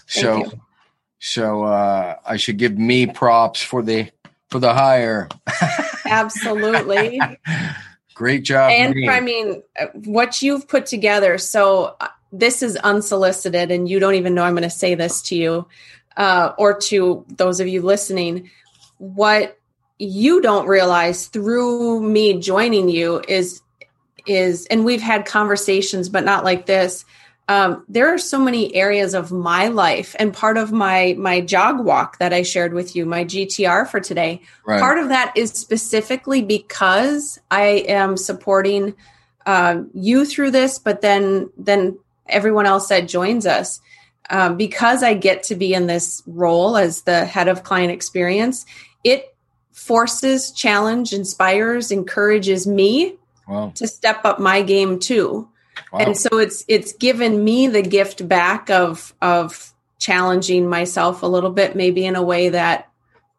so 0.06 0.50
so 1.20 1.62
uh 1.64 2.16
I 2.26 2.36
should 2.36 2.56
give 2.56 2.76
me 2.76 3.06
props 3.06 3.62
for 3.62 3.80
the 3.80 4.10
for 4.48 4.58
the 4.58 4.74
hire. 4.74 5.28
Absolutely. 6.04 7.20
Great 8.14 8.42
job. 8.42 8.72
And 8.72 8.94
me. 8.94 9.08
I 9.08 9.20
mean, 9.20 9.62
what 10.04 10.42
you've 10.42 10.66
put 10.68 10.86
together. 10.86 11.38
So 11.38 11.96
uh, 12.00 12.08
this 12.32 12.62
is 12.62 12.76
unsolicited, 12.76 13.70
and 13.70 13.88
you 13.88 13.98
don't 13.98 14.14
even 14.14 14.34
know 14.34 14.42
I'm 14.42 14.54
going 14.54 14.62
to 14.62 14.70
say 14.70 14.94
this 14.94 15.22
to 15.22 15.36
you 15.36 15.66
uh, 16.16 16.52
or 16.58 16.78
to 16.78 17.24
those 17.28 17.60
of 17.60 17.68
you 17.68 17.82
listening, 17.82 18.50
what 18.98 19.58
you 19.98 20.40
don't 20.40 20.66
realize 20.66 21.26
through 21.26 22.00
me 22.00 22.38
joining 22.40 22.88
you 22.88 23.22
is 23.28 23.60
is 24.26 24.66
and 24.66 24.84
we've 24.84 25.02
had 25.02 25.24
conversations 25.26 26.08
but 26.08 26.24
not 26.24 26.44
like 26.44 26.66
this 26.66 27.04
um, 27.48 27.84
there 27.88 28.14
are 28.14 28.18
so 28.18 28.38
many 28.38 28.72
areas 28.76 29.12
of 29.12 29.32
my 29.32 29.68
life 29.68 30.14
and 30.18 30.32
part 30.32 30.56
of 30.56 30.72
my 30.72 31.14
my 31.18 31.40
jog 31.40 31.80
walk 31.80 32.18
that 32.18 32.32
i 32.32 32.42
shared 32.42 32.72
with 32.72 32.96
you 32.96 33.04
my 33.04 33.24
gtr 33.24 33.86
for 33.88 34.00
today 34.00 34.40
right. 34.64 34.80
part 34.80 34.98
of 34.98 35.08
that 35.08 35.32
is 35.36 35.52
specifically 35.52 36.42
because 36.42 37.38
i 37.50 37.84
am 37.88 38.16
supporting 38.16 38.94
uh, 39.46 39.82
you 39.94 40.24
through 40.24 40.50
this 40.50 40.78
but 40.78 41.00
then 41.00 41.50
then 41.58 41.98
everyone 42.30 42.66
else 42.66 42.88
that 42.88 43.08
joins 43.08 43.46
us 43.46 43.80
um, 44.30 44.56
because 44.56 45.02
I 45.02 45.14
get 45.14 45.42
to 45.44 45.56
be 45.56 45.74
in 45.74 45.86
this 45.86 46.22
role 46.26 46.76
as 46.76 47.02
the 47.02 47.24
head 47.24 47.48
of 47.48 47.64
client 47.64 47.92
experience, 47.92 48.64
it 49.02 49.34
forces, 49.72 50.52
challenge, 50.52 51.12
inspires, 51.12 51.90
encourages 51.90 52.66
me 52.66 53.16
wow. 53.48 53.72
to 53.74 53.88
step 53.88 54.24
up 54.24 54.38
my 54.38 54.62
game 54.62 55.00
too. 55.00 55.48
Wow. 55.92 55.98
And 56.00 56.16
so 56.16 56.38
it's 56.38 56.64
it's 56.68 56.92
given 56.92 57.42
me 57.42 57.66
the 57.66 57.82
gift 57.82 58.28
back 58.28 58.70
of 58.70 59.14
of 59.20 59.72
challenging 59.98 60.68
myself 60.68 61.22
a 61.22 61.26
little 61.26 61.50
bit, 61.50 61.74
maybe 61.74 62.04
in 62.04 62.14
a 62.14 62.22
way 62.22 62.50
that 62.50 62.88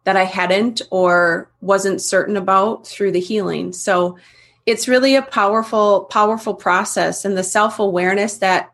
that 0.04 0.18
I 0.18 0.24
hadn't 0.24 0.82
or 0.90 1.50
wasn't 1.62 2.02
certain 2.02 2.36
about 2.36 2.88
through 2.88 3.12
the 3.12 3.20
healing. 3.20 3.72
So 3.72 4.18
it's 4.66 4.88
really 4.88 5.16
a 5.16 5.22
powerful, 5.22 6.06
powerful 6.06 6.54
process 6.54 7.24
and 7.24 7.38
the 7.38 7.44
self 7.44 7.80
awareness 7.80 8.40
that 8.40 8.72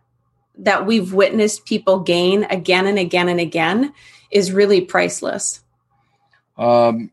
that 0.60 0.86
we've 0.86 1.14
witnessed 1.14 1.66
people 1.66 2.00
gain 2.00 2.44
again 2.46 2.88
and 2.88 2.98
again 2.98 3.30
and 3.30 3.40
again 3.40 3.94
is 4.32 4.52
really 4.52 4.82
priceless. 4.82 5.62
Um, 6.58 7.12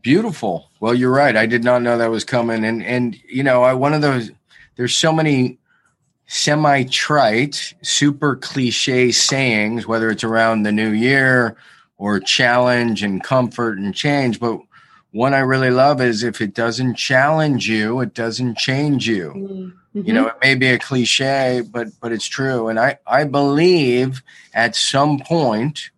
beautiful. 0.00 0.70
Well, 0.80 0.94
you're 0.94 1.12
right. 1.12 1.36
I 1.36 1.46
did 1.46 1.64
not 1.64 1.82
know 1.82 1.98
that 1.98 2.10
was 2.10 2.24
coming. 2.24 2.64
And, 2.64 2.82
and, 2.82 3.18
you 3.28 3.42
know, 3.42 3.62
I, 3.62 3.74
one 3.74 3.92
of 3.92 4.02
those, 4.02 4.30
there's 4.76 4.96
so 4.96 5.12
many 5.12 5.58
semi 6.26 6.84
trite, 6.84 7.74
super 7.82 8.36
cliche 8.36 9.12
sayings, 9.12 9.86
whether 9.86 10.10
it's 10.10 10.24
around 10.24 10.62
the 10.62 10.72
new 10.72 10.90
year 10.90 11.56
or 11.98 12.20
challenge 12.20 13.02
and 13.02 13.22
comfort 13.22 13.78
and 13.78 13.94
change. 13.94 14.40
But 14.40 14.60
one 15.12 15.34
I 15.34 15.40
really 15.40 15.70
love 15.70 16.00
is 16.00 16.22
if 16.22 16.40
it 16.40 16.54
doesn't 16.54 16.96
challenge 16.96 17.68
you, 17.68 18.00
it 18.00 18.14
doesn't 18.14 18.58
change 18.58 19.08
you. 19.08 19.32
Mm. 19.34 19.72
Mm-hmm. 19.96 20.08
You 20.08 20.12
know, 20.12 20.26
it 20.26 20.34
may 20.42 20.54
be 20.54 20.66
a 20.66 20.78
cliche, 20.78 21.62
but 21.62 21.88
but 22.00 22.12
it's 22.12 22.26
true. 22.26 22.68
And 22.68 22.78
I 22.78 22.98
I 23.06 23.24
believe 23.24 24.22
at 24.52 24.76
some 24.76 25.20
point, 25.20 25.90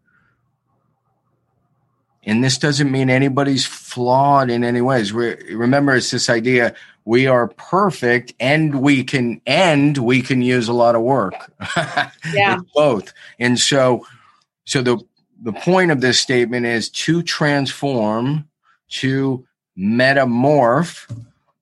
and 2.23 2.45
this 2.45 2.59
doesn't 2.59 2.93
mean 2.93 3.11
anybody's 3.11 3.67
flawed 3.67 4.51
in 4.51 4.63
any 4.63 4.81
ways. 4.81 5.13
we 5.13 5.35
remember, 5.53 5.97
it's 5.97 6.13
this 6.13 6.31
idea 6.31 6.77
we 7.05 7.27
are 7.27 7.49
perfect, 7.49 8.35
and 8.39 8.83
we 8.83 9.03
can 9.03 9.41
and 9.49 9.99
we 9.99 10.23
can 10.23 10.43
use 10.43 10.69
a 10.69 10.73
lot 10.73 10.95
of 10.95 11.03
work. 11.03 11.35
yeah, 12.33 12.61
both. 12.77 13.13
And 13.41 13.59
so, 13.59 14.07
so 14.65 14.81
the 14.81 14.99
the 15.43 15.53
point 15.53 15.91
of 15.91 16.01
this 16.01 16.21
statement 16.21 16.67
is 16.67 16.89
to 16.91 17.25
transform, 17.25 18.49
to 18.91 19.45
metamorph 19.77 21.11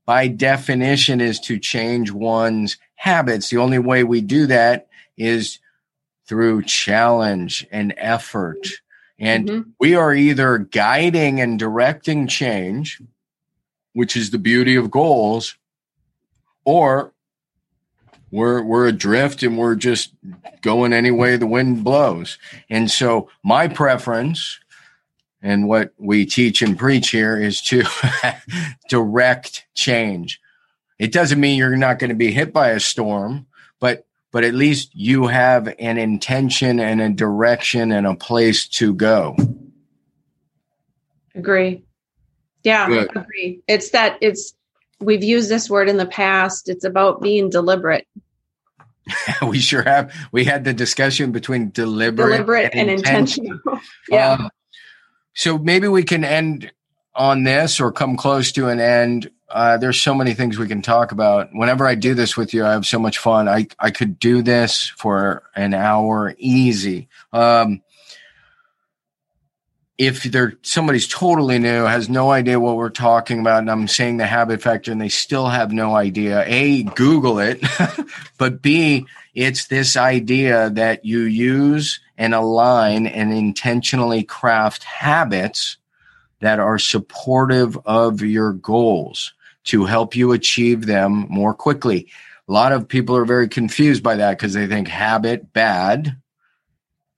by 0.07 0.29
definition 0.29 1.21
is 1.21 1.41
to 1.41 1.59
change 1.59 2.11
one's 2.11 2.79
habits. 2.95 3.51
The 3.51 3.59
only 3.59 3.79
way 3.79 4.05
we 4.05 4.21
do 4.21 4.47
that 4.47 4.89
is 5.17 5.59
through 6.27 6.63
challenge 6.63 7.67
and 7.71 7.93
effort. 7.97 8.69
And 9.19 9.49
mm-hmm. 9.49 9.71
we 9.79 9.95
are 9.95 10.15
either 10.15 10.59
guiding 10.59 11.41
and 11.41 11.59
directing 11.59 12.27
change, 12.27 13.01
which 13.93 14.17
is 14.17 14.31
the 14.31 14.39
beauty 14.39 14.77
of 14.77 14.91
goals, 14.91 15.57
or 16.65 17.13
we're 18.31 18.63
we're 18.63 18.89
adrift 18.89 19.43
and 19.43 19.57
we're 19.57 19.77
just 19.77 20.13
going 20.61 20.93
any 20.93 21.11
way 21.11 21.37
the 21.37 21.47
wind 21.47 21.85
blows. 21.85 22.39
And 22.69 22.91
so 22.91 23.31
my 23.43 23.69
preference 23.69 24.59
and 25.47 25.69
what 25.69 25.93
we 25.97 26.27
teach 26.27 26.61
and 26.61 26.77
preach 26.77 27.11
here 27.11 27.41
is 27.41 27.63
to 27.63 27.85
direct 28.89 29.65
change. 29.75 30.41
It 30.99 31.13
doesn't 31.13 31.39
mean 31.39 31.57
you're 31.57 31.77
not 31.77 32.01
going 32.01 32.09
to 32.09 32.17
be 32.17 32.33
hit 32.33 32.53
by 32.53 32.71
a 32.71 32.81
storm, 32.81 33.47
but 33.79 34.07
but 34.33 34.43
at 34.43 34.55
least 34.55 34.91
you 34.93 35.29
have 35.29 35.73
an 35.79 35.99
intention 35.99 36.81
and 36.81 37.01
a 37.01 37.11
direction 37.11 37.93
and 37.93 38.09
a 38.09 38.17
place 38.17 38.67
to 38.69 38.93
go. 38.93 39.37
Agree. 41.37 41.85
Yeah, 42.65 42.89
Good. 42.89 43.17
agree. 43.17 43.61
It's 43.69 43.91
that 43.91 44.19
it's 44.21 44.53
we've 44.99 45.23
used 45.23 45.49
this 45.49 45.71
word 45.71 45.89
in 45.89 45.97
the 45.97 46.07
past. 46.07 46.69
It's 46.69 46.85
about 46.85 47.23
being 47.23 47.51
deliberate. 47.51 48.09
we 49.47 49.61
sure 49.61 49.83
have. 49.83 50.13
We 50.33 50.45
had 50.45 50.65
the 50.65 50.75
discussion 50.75 51.31
between 51.31 51.71
deliberate, 51.71 52.33
deliberate 52.33 52.71
and, 52.73 52.91
and 52.91 52.99
intentional. 52.99 53.53
intentional. 53.53 53.81
yeah. 54.11 54.33
Um, 54.33 54.51
so 55.37 55.59
maybe 55.59 55.87
we 55.87 56.03
can 56.03 56.25
end 56.25 56.73
on 57.15 57.45
this 57.45 57.79
or 57.79 57.93
come 57.93 58.17
close 58.17 58.53
to 58.53 58.69
an 58.69 58.81
end. 58.81 59.31
Uh, 59.51 59.77
there's 59.77 60.01
so 60.01 60.15
many 60.15 60.33
things 60.33 60.59
we 60.59 60.67
can 60.67 60.81
talk 60.81 61.13
about. 61.13 61.51
Whenever 61.53 61.87
I 61.87 61.95
do 61.95 62.15
this 62.15 62.39
with 62.39 62.55
you, 62.55 62.65
I 62.65 62.73
have 62.73 62.87
so 62.87 62.99
much 62.99 63.19
fun. 63.19 63.47
I, 63.47 63.67
I 63.79 63.91
could 63.91 64.19
do 64.19 64.41
this 64.41 64.89
for 64.89 65.43
an 65.55 65.75
hour 65.75 66.35
easy. 66.39 67.09
Um, 67.35 67.83
if 69.99 70.23
they're 70.25 70.55
somebody's 70.63 71.07
totally 71.07 71.59
new, 71.59 71.85
has 71.85 72.09
no 72.09 72.31
idea 72.31 72.59
what 72.59 72.77
we're 72.77 72.89
talking 72.89 73.39
about, 73.39 73.59
and 73.59 73.71
I'm 73.71 73.89
saying 73.89 74.17
the 74.17 74.27
habit 74.27 74.63
factor 74.63 74.91
and 74.91 75.01
they 75.01 75.11
still 75.11 75.49
have 75.49 75.71
no 75.71 75.95
idea, 75.95 76.45
A, 76.47 76.83
Google 76.83 77.41
it, 77.41 77.63
but 78.39 78.63
B, 78.63 79.07
it's 79.35 79.67
this 79.67 79.99
idea 79.99 80.71
that 80.71 81.05
you 81.05 81.21
use 81.21 82.01
and 82.19 82.35
align 82.35 83.07
and 83.07 83.33
intentionally 83.33 84.23
craft 84.23 84.85
habits 84.85 85.77
that 86.41 86.59
are 86.59 86.79
supportive 86.79 87.79
of 87.87 88.21
your 88.23 88.53
goals 88.53 89.33
to 89.65 89.85
help 89.85 90.15
you 90.15 90.33
achieve 90.33 90.87
them 90.87 91.27
more 91.29 91.55
quickly. 91.55 92.09
A 92.49 92.53
lot 92.53 92.73
of 92.73 92.89
people 92.89 93.17
are 93.17 93.25
very 93.25 93.49
confused 93.49 94.03
by 94.03 94.17
that 94.17 94.39
because 94.39 94.55
they 94.55 94.67
think 94.67 94.89
habit 94.89 95.53
bad. 95.53 96.17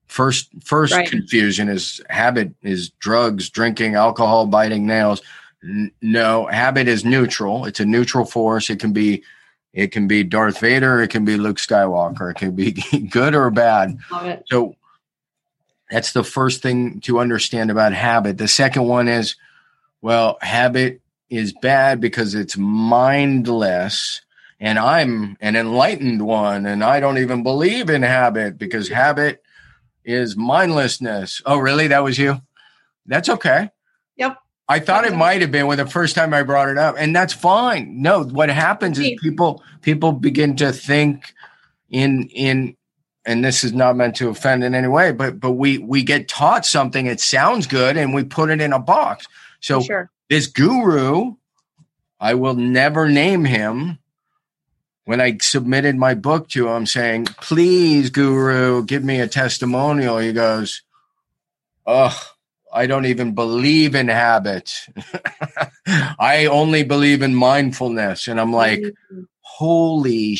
First, 0.06 0.48
first 0.64 0.94
right. 0.94 1.08
confusion 1.08 1.68
is 1.68 2.00
habit 2.08 2.54
is 2.62 2.90
drugs, 2.90 3.50
drinking, 3.50 3.94
alcohol, 3.94 4.46
biting 4.46 4.86
nails. 4.86 5.20
N- 5.62 5.92
no, 6.00 6.46
habit 6.46 6.88
is 6.88 7.04
neutral. 7.04 7.66
It's 7.66 7.80
a 7.80 7.84
neutral 7.84 8.24
force. 8.24 8.70
It 8.70 8.80
can 8.80 8.94
be, 8.94 9.22
it 9.74 9.88
can 9.88 10.08
be 10.08 10.24
Darth 10.24 10.60
Vader. 10.60 11.02
It 11.02 11.08
can 11.08 11.26
be 11.26 11.36
Luke 11.36 11.58
Skywalker. 11.58 12.30
It 12.30 12.38
can 12.38 12.52
be 12.52 12.72
good 13.10 13.34
or 13.34 13.50
bad. 13.50 13.98
So 14.46 14.76
that's 15.90 16.12
the 16.12 16.24
first 16.24 16.62
thing 16.62 17.00
to 17.02 17.18
understand 17.18 17.70
about 17.70 17.92
habit. 17.92 18.38
The 18.38 18.48
second 18.48 18.84
one 18.84 19.08
is, 19.08 19.36
well, 20.02 20.38
habit 20.40 21.00
is 21.30 21.52
bad 21.52 22.00
because 22.00 22.34
it's 22.34 22.56
mindless 22.56 24.22
and 24.60 24.78
I'm 24.78 25.36
an 25.40 25.56
enlightened 25.56 26.22
one 26.22 26.66
and 26.66 26.82
I 26.82 27.00
don't 27.00 27.18
even 27.18 27.42
believe 27.42 27.90
in 27.90 28.02
habit 28.02 28.58
because 28.58 28.88
habit 28.88 29.42
is 30.04 30.36
mindlessness. 30.36 31.42
Oh, 31.46 31.58
really? 31.58 31.88
That 31.88 32.02
was 32.02 32.18
you? 32.18 32.40
That's 33.06 33.28
okay. 33.28 33.70
Yep. 34.16 34.38
I 34.68 34.80
thought 34.80 35.06
it 35.06 35.14
might 35.14 35.40
have 35.40 35.50
been 35.50 35.66
when 35.66 35.78
the 35.78 35.86
first 35.86 36.14
time 36.14 36.34
I 36.34 36.42
brought 36.42 36.68
it 36.68 36.76
up 36.76 36.96
and 36.98 37.14
that's 37.16 37.32
fine. 37.32 38.02
No, 38.02 38.24
what 38.24 38.50
happens 38.50 38.98
is 38.98 39.12
people 39.20 39.62
people 39.80 40.12
begin 40.12 40.56
to 40.56 40.72
think 40.72 41.32
in 41.88 42.28
in 42.28 42.76
and 43.28 43.44
this 43.44 43.62
is 43.62 43.74
not 43.74 43.94
meant 43.94 44.16
to 44.16 44.30
offend 44.30 44.64
in 44.64 44.74
any 44.74 44.88
way, 44.88 45.12
but 45.12 45.38
but 45.38 45.52
we 45.52 45.76
we 45.76 46.02
get 46.02 46.28
taught 46.28 46.64
something, 46.64 47.04
it 47.04 47.20
sounds 47.20 47.66
good, 47.66 47.98
and 47.98 48.14
we 48.14 48.24
put 48.24 48.48
it 48.48 48.62
in 48.62 48.72
a 48.72 48.78
box. 48.78 49.28
So 49.60 49.82
sure. 49.82 50.10
this 50.30 50.46
guru, 50.46 51.34
I 52.18 52.34
will 52.34 52.54
never 52.54 53.06
name 53.06 53.44
him. 53.44 53.98
When 55.04 55.20
I 55.20 55.36
submitted 55.40 55.96
my 55.96 56.14
book 56.14 56.48
to 56.50 56.68
him 56.68 56.86
saying, 56.86 57.26
please, 57.26 58.10
guru, 58.10 58.84
give 58.84 59.04
me 59.04 59.20
a 59.20 59.28
testimonial, 59.28 60.18
he 60.18 60.32
goes, 60.32 60.82
Oh, 61.86 62.18
I 62.72 62.86
don't 62.86 63.06
even 63.06 63.34
believe 63.34 63.94
in 63.94 64.08
habits. 64.08 64.88
I 65.86 66.46
only 66.50 66.82
believe 66.82 67.22
in 67.22 67.34
mindfulness. 67.34 68.28
And 68.28 68.40
I'm 68.40 68.52
like, 68.52 68.80
mm-hmm. 68.80 69.22
holy 69.40 70.36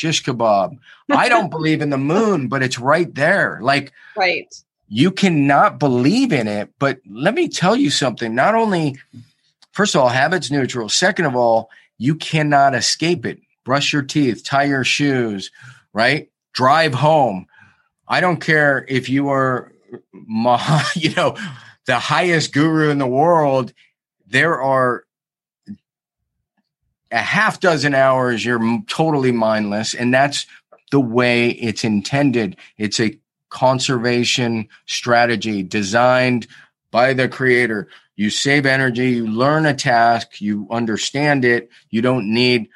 shish 0.00 0.24
kebab. 0.24 0.78
I 1.10 1.28
don't 1.28 1.50
believe 1.56 1.82
in 1.82 1.90
the 1.90 1.98
moon, 1.98 2.48
but 2.48 2.62
it's 2.62 2.78
right 2.78 3.14
there. 3.14 3.58
Like, 3.62 3.92
right. 4.16 4.52
You 4.88 5.12
cannot 5.12 5.78
believe 5.78 6.32
in 6.32 6.48
it. 6.48 6.70
But 6.78 7.00
let 7.08 7.34
me 7.34 7.48
tell 7.48 7.76
you 7.76 7.90
something. 7.90 8.34
Not 8.34 8.54
only, 8.54 8.96
first 9.72 9.94
of 9.94 10.00
all, 10.00 10.08
habits 10.08 10.50
neutral. 10.50 10.88
Second 10.88 11.26
of 11.26 11.36
all, 11.36 11.70
you 11.98 12.14
cannot 12.14 12.74
escape 12.74 13.24
it. 13.26 13.38
Brush 13.64 13.92
your 13.92 14.02
teeth, 14.02 14.42
tie 14.42 14.64
your 14.64 14.84
shoes, 14.84 15.50
right? 15.92 16.30
Drive 16.54 16.94
home. 16.94 17.46
I 18.08 18.20
don't 18.20 18.40
care 18.40 18.84
if 18.88 19.08
you 19.08 19.28
are, 19.28 19.70
you 20.96 21.14
know, 21.14 21.36
the 21.86 21.98
highest 21.98 22.52
guru 22.52 22.90
in 22.90 22.98
the 22.98 23.06
world. 23.06 23.72
There 24.26 24.60
are 24.60 25.04
a 27.10 27.18
half 27.18 27.60
dozen 27.60 27.94
hours 27.94 28.44
you're 28.44 28.82
totally 28.86 29.32
mindless 29.32 29.94
and 29.94 30.12
that's 30.14 30.46
the 30.90 31.00
way 31.00 31.50
it's 31.50 31.84
intended. 31.84 32.56
It's 32.76 33.00
a 33.00 33.18
conservation 33.48 34.68
strategy 34.86 35.62
designed 35.62 36.46
by 36.90 37.14
the 37.14 37.28
creator. 37.28 37.88
You 38.16 38.30
save 38.30 38.66
energy, 38.66 39.10
you 39.10 39.26
learn 39.26 39.66
a 39.66 39.74
task, 39.74 40.40
you 40.40 40.66
understand 40.70 41.44
it. 41.44 41.70
You 41.90 42.02
don't 42.02 42.32
need 42.32 42.68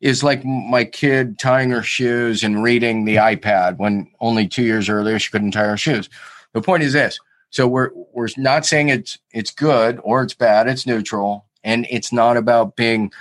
is 0.00 0.24
like 0.24 0.44
my 0.44 0.84
kid 0.84 1.38
tying 1.38 1.70
her 1.70 1.82
shoes 1.82 2.42
and 2.42 2.62
reading 2.62 3.04
the 3.04 3.16
iPad 3.16 3.78
when 3.78 4.10
only 4.20 4.48
2 4.48 4.62
years 4.62 4.88
earlier 4.88 5.18
she 5.18 5.30
couldn't 5.30 5.52
tie 5.52 5.64
her 5.64 5.76
shoes. 5.76 6.08
The 6.54 6.60
point 6.60 6.82
is 6.82 6.92
this. 6.92 7.18
So 7.50 7.68
we're 7.68 7.90
we're 8.12 8.28
not 8.36 8.66
saying 8.66 8.88
it's 8.88 9.18
it's 9.32 9.50
good 9.50 10.00
or 10.02 10.22
it's 10.22 10.34
bad, 10.34 10.68
it's 10.68 10.86
neutral 10.86 11.46
and 11.62 11.86
it's 11.90 12.12
not 12.12 12.36
about 12.36 12.76
being 12.76 13.12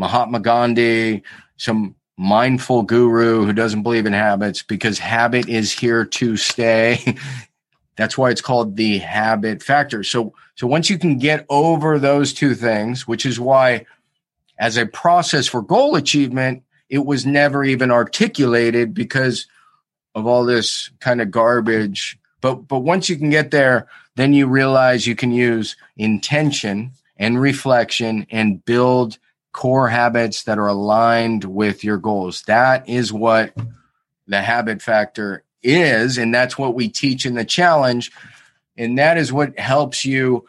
Mahatma 0.00 0.40
Gandhi, 0.40 1.22
some 1.58 1.94
mindful 2.16 2.84
guru 2.84 3.44
who 3.44 3.52
doesn't 3.52 3.82
believe 3.82 4.06
in 4.06 4.14
habits 4.14 4.62
because 4.62 4.98
habit 4.98 5.46
is 5.46 5.70
here 5.70 6.06
to 6.06 6.38
stay. 6.38 7.18
That's 7.96 8.16
why 8.16 8.30
it's 8.30 8.40
called 8.40 8.76
the 8.76 8.96
habit 8.96 9.62
factor. 9.62 10.02
So, 10.02 10.32
so 10.54 10.66
once 10.66 10.88
you 10.88 10.98
can 10.98 11.18
get 11.18 11.44
over 11.50 11.98
those 11.98 12.32
two 12.32 12.54
things, 12.54 13.06
which 13.06 13.26
is 13.26 13.38
why 13.38 13.84
as 14.58 14.78
a 14.78 14.86
process 14.86 15.46
for 15.46 15.60
goal 15.60 15.96
achievement, 15.96 16.62
it 16.88 17.04
was 17.04 17.26
never 17.26 17.62
even 17.62 17.90
articulated 17.90 18.94
because 18.94 19.46
of 20.14 20.26
all 20.26 20.46
this 20.46 20.90
kind 21.00 21.20
of 21.20 21.30
garbage. 21.30 22.18
But, 22.40 22.66
but 22.68 22.78
once 22.78 23.10
you 23.10 23.16
can 23.16 23.28
get 23.28 23.50
there, 23.50 23.86
then 24.16 24.32
you 24.32 24.46
realize 24.46 25.06
you 25.06 25.14
can 25.14 25.30
use 25.30 25.76
intention 25.98 26.92
and 27.18 27.38
reflection 27.38 28.26
and 28.30 28.64
build 28.64 29.18
core 29.52 29.88
habits 29.88 30.44
that 30.44 30.58
are 30.58 30.68
aligned 30.68 31.44
with 31.44 31.84
your 31.84 31.98
goals. 31.98 32.42
That 32.42 32.88
is 32.88 33.12
what 33.12 33.52
the 34.26 34.40
habit 34.40 34.80
factor 34.80 35.44
is. 35.62 36.18
And 36.18 36.34
that's 36.34 36.56
what 36.56 36.74
we 36.74 36.88
teach 36.88 37.26
in 37.26 37.34
the 37.34 37.44
challenge. 37.44 38.12
And 38.76 38.98
that 38.98 39.18
is 39.18 39.32
what 39.32 39.58
helps 39.58 40.04
you 40.04 40.46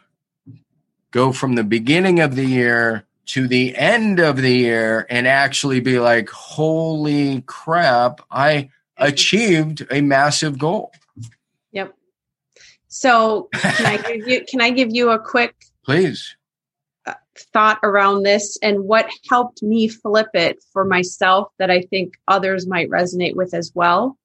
go 1.12 1.32
from 1.32 1.56
the 1.56 1.64
beginning 1.64 2.20
of 2.20 2.36
the 2.36 2.46
year 2.46 3.06
to 3.28 3.48
the 3.48 3.76
end 3.76 4.20
of 4.20 4.38
the 4.38 4.52
year 4.52 5.06
and 5.10 5.28
actually 5.28 5.80
be 5.80 6.00
like, 6.00 6.30
holy 6.30 7.42
crap, 7.42 8.22
I 8.30 8.70
achieved 8.98 9.86
a 9.92 10.02
massive 10.02 10.58
goal. 10.58 10.92
Yep. 11.72 11.94
So 12.88 13.50
can 13.54 13.86
I 13.86 13.98
give 14.18 14.28
you 14.28 14.46
can 14.48 14.62
I 14.62 14.70
give 14.70 14.94
you 14.94 15.10
a 15.10 15.20
quick 15.20 15.56
please 15.84 16.36
thought 17.54 17.80
around 17.84 18.24
this 18.24 18.58
and 18.62 18.84
what 18.84 19.10
helped 19.30 19.62
me 19.64 19.88
flip 19.88 20.30
it 20.34 20.64
for 20.72 20.86
myself 20.86 21.50
that 21.60 21.70
I 21.70 21.82
think 21.82 22.14
others 22.28 22.68
might 22.68 22.90
resonate 22.90 23.36
with 23.36 23.54
as 23.54 23.72
well. 23.74 24.18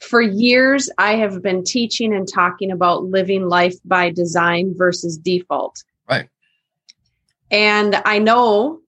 For 0.00 0.20
years, 0.20 0.90
I 0.98 1.16
have 1.16 1.42
been 1.42 1.64
teaching 1.64 2.14
and 2.14 2.28
talking 2.28 2.70
about 2.70 3.04
living 3.04 3.48
life 3.48 3.76
by 3.84 4.10
design 4.10 4.74
versus 4.76 5.16
default. 5.16 5.82
Right. 6.08 6.28
And 7.50 8.00
I 8.04 8.18
know 8.18 8.80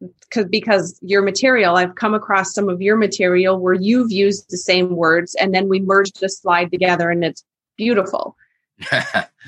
because 0.00 0.46
because 0.46 0.98
your 1.02 1.22
material, 1.22 1.76
I've 1.76 1.94
come 1.94 2.14
across 2.14 2.54
some 2.54 2.68
of 2.68 2.80
your 2.80 2.96
material 2.96 3.58
where 3.58 3.74
you've 3.74 4.10
used 4.10 4.46
the 4.50 4.56
same 4.56 4.96
words 4.96 5.34
and 5.34 5.54
then 5.54 5.68
we 5.68 5.80
merged 5.80 6.20
the 6.20 6.28
slide 6.28 6.70
together 6.70 7.10
and 7.10 7.24
it's 7.24 7.44
beautiful. 7.76 8.36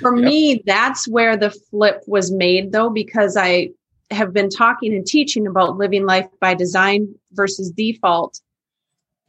For 0.01 0.17
yep. 0.17 0.25
me, 0.25 0.62
that's 0.67 1.09
where 1.09 1.37
the 1.37 1.51
flip 1.51 2.03
was 2.07 2.31
made, 2.31 2.73
though, 2.73 2.91
because 2.91 3.37
I 3.37 3.71
have 4.11 4.33
been 4.33 4.49
talking 4.49 4.95
and 4.95 5.07
teaching 5.07 5.47
about 5.47 5.77
living 5.77 6.07
life 6.07 6.29
by 6.41 6.55
design 6.55 7.15
versus 7.33 7.71
default, 7.71 8.41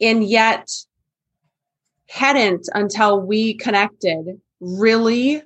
and 0.00 0.24
yet 0.24 0.68
hadn't 2.08 2.68
until 2.74 3.20
we 3.20 3.54
connected 3.54 4.40
really 4.60 5.42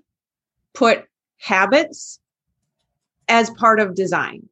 put 0.75 1.05
habits 1.39 2.21
as 3.29 3.51
part 3.51 3.81
of 3.81 3.95
design. 3.95 4.49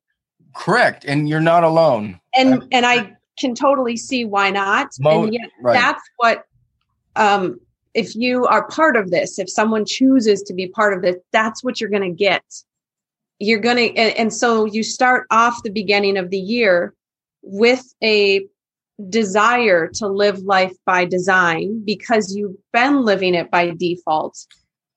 Correct, 0.57 1.05
and 1.05 1.29
you're 1.29 1.41
not 1.41 1.63
alone. 1.63 2.21
And 2.35 2.65
and 2.73 2.87
I 2.87 3.17
can 3.39 3.55
totally 3.55 3.97
see 3.97 4.25
why 4.25 4.51
not. 4.51 4.89
Mo- 4.99 5.25
and 5.25 5.35
yet 5.35 5.51
right. 5.63 5.75
that's 5.75 6.03
what 6.17 6.45
um 7.17 7.61
if 7.95 8.15
you 8.15 8.47
are 8.47 8.69
part 8.69 8.97
of 8.97 9.11
this, 9.11 9.39
if 9.39 9.51
someone 9.51 9.85
chooses 9.85 10.43
to 10.43 10.55
be 10.55 10.69
part 10.69 10.95
of 10.95 11.03
this, 11.03 11.17
that's 11.33 11.65
what 11.65 11.81
you're 11.81 11.91
going 11.91 12.03
to 12.03 12.17
get. 12.17 12.45
You're 13.39 13.61
going 13.61 13.77
to, 13.77 13.97
and, 13.97 14.17
and, 14.17 14.35
so 14.35 14.65
you 14.65 14.83
start 14.83 15.27
off 15.31 15.63
the 15.63 15.71
beginning 15.71 16.17
of 16.17 16.31
the 16.31 16.39
year 16.39 16.95
with 17.43 17.83
a 18.03 18.47
desire 19.09 19.89
to 19.89 20.07
live 20.07 20.41
life 20.41 20.75
by 20.85 21.07
design 21.07 21.83
because 21.85 22.35
you've 22.35 22.57
been 22.73 23.03
living 23.03 23.35
it 23.35 23.51
by 23.51 23.71
default. 23.71 24.39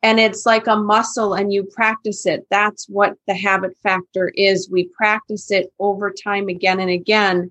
And 0.02 0.20
it's 0.20 0.46
like 0.46 0.68
a 0.68 0.76
muscle 0.76 1.34
and 1.34 1.54
you 1.54 1.64
practice 1.64 2.26
it. 2.26 2.46
That's 2.50 2.90
what 2.90 3.16
the 3.28 3.34
habit 3.34 3.78
factor 3.82 4.34
is. 4.36 4.70
We 4.70 4.90
practice 4.98 5.50
it 5.50 5.72
over 5.80 6.12
time 6.12 6.50
again 6.50 6.82
and 6.82 6.90
again. 6.90 7.50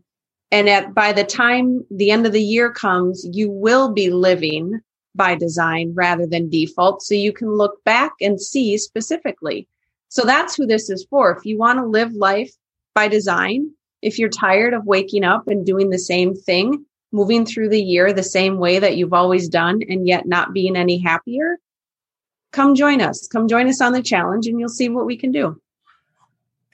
And 0.51 0.69
at 0.69 0.93
by 0.93 1.13
the 1.13 1.25
time 1.25 1.87
the 1.91 2.11
end 2.11 2.27
of 2.27 2.35
the 2.35 2.43
year 2.43 2.71
comes, 2.71 3.27
you 3.33 3.51
will 3.51 3.91
be 3.91 4.11
living 4.11 4.83
by 5.14 5.35
design 5.35 5.92
rather 5.94 6.27
than 6.27 6.48
default. 6.48 7.03
So 7.03 7.14
you 7.14 7.33
can 7.33 7.51
look 7.51 7.83
back 7.85 8.12
and 8.20 8.40
see 8.40 8.77
specifically. 8.79 9.68
So 10.09 10.25
that's 10.25 10.57
who 10.57 10.66
this 10.66 10.90
is 10.90 11.07
for. 11.09 11.37
If 11.37 11.44
you 11.44 11.59
want 11.59 11.79
to 11.79 11.87
live 11.87 12.12
life 12.12 12.51
by 12.94 13.09
design, 13.09 13.70
if 14.03 14.18
you're 14.18 14.29
tired 14.29 14.75
of 14.75 14.85
waking 14.85 15.25
up 15.25 15.48
and 15.48 15.64
doing 15.64 15.90
the 15.90 15.98
same 15.98 16.35
thing, 16.35 16.85
moving 17.12 17.46
through 17.46 17.68
the 17.68 17.83
year 17.83 18.12
the 18.12 18.22
same 18.22 18.59
way 18.59 18.79
that 18.79 18.96
you've 18.96 19.12
always 19.12 19.48
done 19.48 19.81
and 19.88 20.07
yet 20.07 20.27
not 20.27 20.53
being 20.53 20.77
any 20.77 20.98
happier, 20.98 21.59
come 22.53 22.75
join 22.75 23.01
us. 23.01 23.29
Come 23.29 23.48
join 23.48 23.68
us 23.68 23.81
on 23.81 23.92
the 23.92 24.03
challenge 24.03 24.46
and 24.46 24.59
you'll 24.59 24.68
see 24.68 24.88
what 24.88 25.07
we 25.07 25.16
can 25.16 25.31
do. 25.31 25.61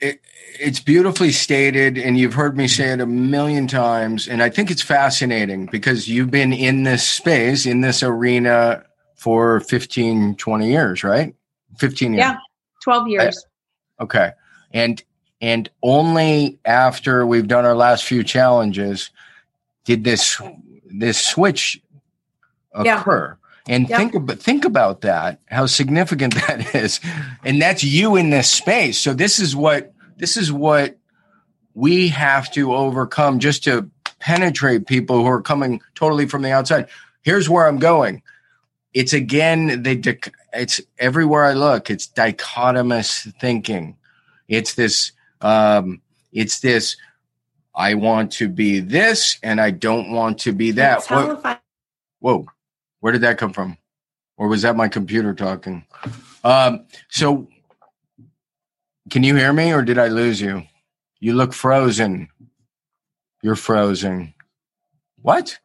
It, 0.01 0.21
it's 0.59 0.79
beautifully 0.79 1.31
stated, 1.31 1.97
and 1.97 2.17
you've 2.17 2.33
heard 2.33 2.57
me 2.57 2.67
say 2.67 2.91
it 2.91 3.01
a 3.01 3.05
million 3.05 3.67
times. 3.67 4.27
And 4.27 4.41
I 4.41 4.49
think 4.49 4.71
it's 4.71 4.81
fascinating 4.81 5.67
because 5.67 6.07
you've 6.07 6.31
been 6.31 6.53
in 6.53 6.83
this 6.83 7.07
space, 7.07 7.65
in 7.65 7.81
this 7.81 8.03
arena 8.03 8.83
for 9.15 9.59
15, 9.61 10.35
20 10.35 10.69
years, 10.69 11.03
right? 11.03 11.35
15 11.77 12.13
years. 12.13 12.19
Yeah, 12.19 12.37
12 12.83 13.07
years. 13.07 13.45
I, 13.99 14.03
okay. 14.03 14.31
And 14.71 15.03
and 15.41 15.69
only 15.83 16.59
after 16.65 17.25
we've 17.25 17.47
done 17.47 17.65
our 17.65 17.75
last 17.75 18.03
few 18.03 18.23
challenges 18.23 19.09
did 19.85 20.03
this 20.03 20.41
this 20.85 21.25
switch 21.25 21.81
occur. 22.73 23.37
Yeah. 23.39 23.48
And 23.67 23.87
yep. 23.87 23.97
think 23.97 24.15
about 24.15 24.39
think 24.39 24.65
about 24.65 25.01
that, 25.01 25.39
how 25.47 25.65
significant 25.65 26.35
that 26.47 26.73
is. 26.75 26.99
And 27.43 27.61
that's 27.61 27.83
you 27.83 28.15
in 28.15 28.29
this 28.29 28.49
space. 28.49 28.97
So 28.97 29.13
this 29.13 29.39
is 29.39 29.55
what 29.55 29.93
this 30.17 30.37
is 30.37 30.51
what 30.51 30.97
we 31.73 32.09
have 32.09 32.51
to 32.51 32.73
overcome 32.73 33.39
just 33.39 33.63
to 33.65 33.89
penetrate 34.19 34.85
people 34.85 35.17
who 35.17 35.27
are 35.27 35.41
coming 35.41 35.81
totally 35.95 36.27
from 36.27 36.41
the 36.41 36.51
outside. 36.51 36.87
Here's 37.21 37.49
where 37.49 37.67
I'm 37.67 37.79
going. 37.79 38.21
It's 38.93 39.13
again 39.13 39.83
the 39.83 40.17
it's 40.53 40.81
everywhere 40.97 41.45
I 41.45 41.53
look. 41.53 41.89
It's 41.89 42.07
dichotomous 42.07 43.33
thinking. 43.39 43.97
It's 44.47 44.73
this 44.73 45.11
um, 45.41 46.01
it's 46.31 46.59
this 46.59 46.97
I 47.75 47.93
want 47.93 48.33
to 48.33 48.49
be 48.49 48.79
this 48.79 49.37
and 49.41 49.61
I 49.61 49.71
don't 49.71 50.11
want 50.11 50.39
to 50.39 50.51
be 50.51 50.71
that. 50.71 51.05
What, 51.05 51.61
whoa, 52.19 52.45
where 52.99 53.13
did 53.13 53.21
that 53.21 53.37
come 53.37 53.53
from? 53.53 53.77
Or 54.37 54.47
was 54.47 54.61
that 54.61 54.75
my 54.75 54.87
computer 54.87 55.33
talking? 55.33 55.85
Um, 56.43 56.85
so, 57.09 57.47
can 59.09 59.23
you 59.23 59.35
hear 59.35 59.51
me 59.51 59.73
or 59.73 59.81
did 59.81 59.97
I 59.97 60.07
lose 60.07 60.39
you? 60.39 60.63
You 61.19 61.33
look 61.33 61.53
frozen. 61.53 62.29
You're 63.41 63.55
frozen. 63.55 64.33
What? 65.21 65.57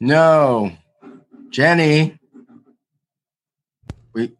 No. 0.00 0.72
Jenny. 1.50 2.18
We 4.12 4.32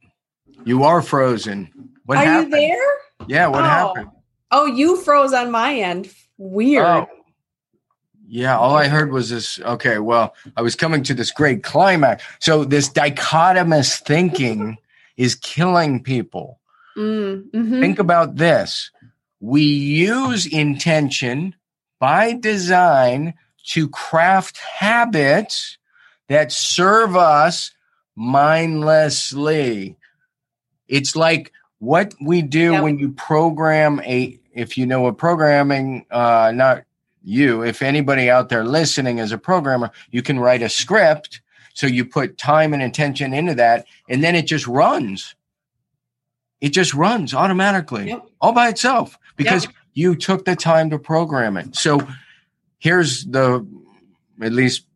you 0.64 0.84
are 0.84 1.02
frozen. 1.02 1.92
What 2.04 2.18
Are 2.18 2.24
happened? 2.24 2.52
you 2.52 2.58
there? 2.58 3.28
Yeah, 3.28 3.46
what 3.48 3.62
oh. 3.62 3.68
happened? 3.68 4.10
Oh, 4.50 4.66
you 4.66 4.96
froze 4.96 5.32
on 5.32 5.50
my 5.50 5.74
end. 5.74 6.10
Weird. 6.36 6.84
Oh. 6.84 7.06
Yeah, 8.34 8.56
all 8.56 8.74
I 8.74 8.88
heard 8.88 9.12
was 9.12 9.28
this. 9.28 9.60
Okay, 9.60 9.98
well, 9.98 10.34
I 10.56 10.62
was 10.62 10.74
coming 10.74 11.02
to 11.02 11.12
this 11.12 11.30
great 11.30 11.62
climax. 11.62 12.24
So, 12.38 12.64
this 12.64 12.88
dichotomous 12.88 14.00
thinking 14.00 14.78
is 15.18 15.34
killing 15.34 16.02
people. 16.02 16.58
Mm, 16.96 17.50
mm-hmm. 17.50 17.80
Think 17.80 17.98
about 17.98 18.36
this 18.36 18.90
we 19.38 19.64
use 19.64 20.46
intention 20.46 21.54
by 22.00 22.32
design 22.32 23.34
to 23.66 23.86
craft 23.90 24.56
habits 24.56 25.76
that 26.28 26.52
serve 26.52 27.16
us 27.16 27.72
mindlessly. 28.16 29.98
It's 30.88 31.14
like 31.14 31.52
what 31.80 32.14
we 32.18 32.40
do 32.40 32.72
yep. 32.72 32.82
when 32.82 32.98
you 32.98 33.12
program 33.12 34.00
a 34.06 34.38
if 34.54 34.78
you 34.78 34.86
know 34.86 35.02
what 35.02 35.18
programming 35.18 36.06
uh 36.10 36.52
not 36.54 36.84
you 37.22 37.62
if 37.62 37.82
anybody 37.82 38.30
out 38.30 38.48
there 38.48 38.64
listening 38.64 39.18
is 39.18 39.32
a 39.32 39.38
programmer 39.38 39.90
you 40.10 40.22
can 40.22 40.38
write 40.38 40.62
a 40.62 40.68
script 40.68 41.40
so 41.74 41.86
you 41.86 42.04
put 42.04 42.36
time 42.38 42.74
and 42.74 42.82
attention 42.82 43.32
into 43.32 43.54
that 43.54 43.86
and 44.08 44.22
then 44.22 44.34
it 44.34 44.46
just 44.46 44.66
runs 44.66 45.34
it 46.60 46.70
just 46.70 46.94
runs 46.94 47.34
automatically 47.34 48.08
yep. 48.08 48.26
all 48.40 48.52
by 48.52 48.68
itself 48.68 49.18
because 49.36 49.64
yep. 49.64 49.74
you 49.94 50.14
took 50.14 50.44
the 50.44 50.56
time 50.56 50.90
to 50.90 50.98
program 50.98 51.56
it 51.56 51.74
so 51.76 52.00
here's 52.78 53.24
the 53.26 53.66
at 54.42 54.52
least 54.52 54.86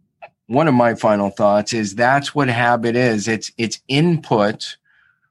one 0.48 0.68
of 0.68 0.74
my 0.74 0.94
final 0.94 1.30
thoughts 1.30 1.72
is 1.72 1.94
that's 1.94 2.34
what 2.34 2.48
habit 2.48 2.96
is 2.96 3.28
it's 3.28 3.52
it's 3.56 3.80
input 3.88 4.76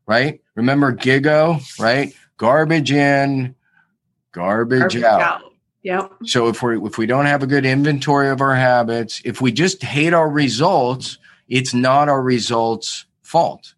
right? 0.08 0.42
Remember 0.56 0.94
Gigo, 0.94 1.62
right? 1.80 2.14
Garbage 2.38 2.92
in, 2.92 3.56
garbage, 4.32 4.80
garbage 4.80 5.04
out. 5.04 5.22
out. 5.22 5.42
Yep. 5.86 6.14
So 6.24 6.48
if 6.48 6.64
we 6.64 6.80
if 6.80 6.98
we 6.98 7.06
don't 7.06 7.28
have 7.28 7.44
a 7.44 7.48
good 7.48 7.64
inventory 7.64 8.30
of 8.30 8.42
our 8.42 8.56
habits, 8.56 9.22
if 9.24 9.40
we 9.40 9.52
just 9.52 9.84
hate 9.84 10.16
our 10.16 10.28
results, 10.28 11.20
it's 11.48 11.76
not 11.76 12.10
our 12.10 12.24
results' 12.24 13.06
fault. 13.22 13.76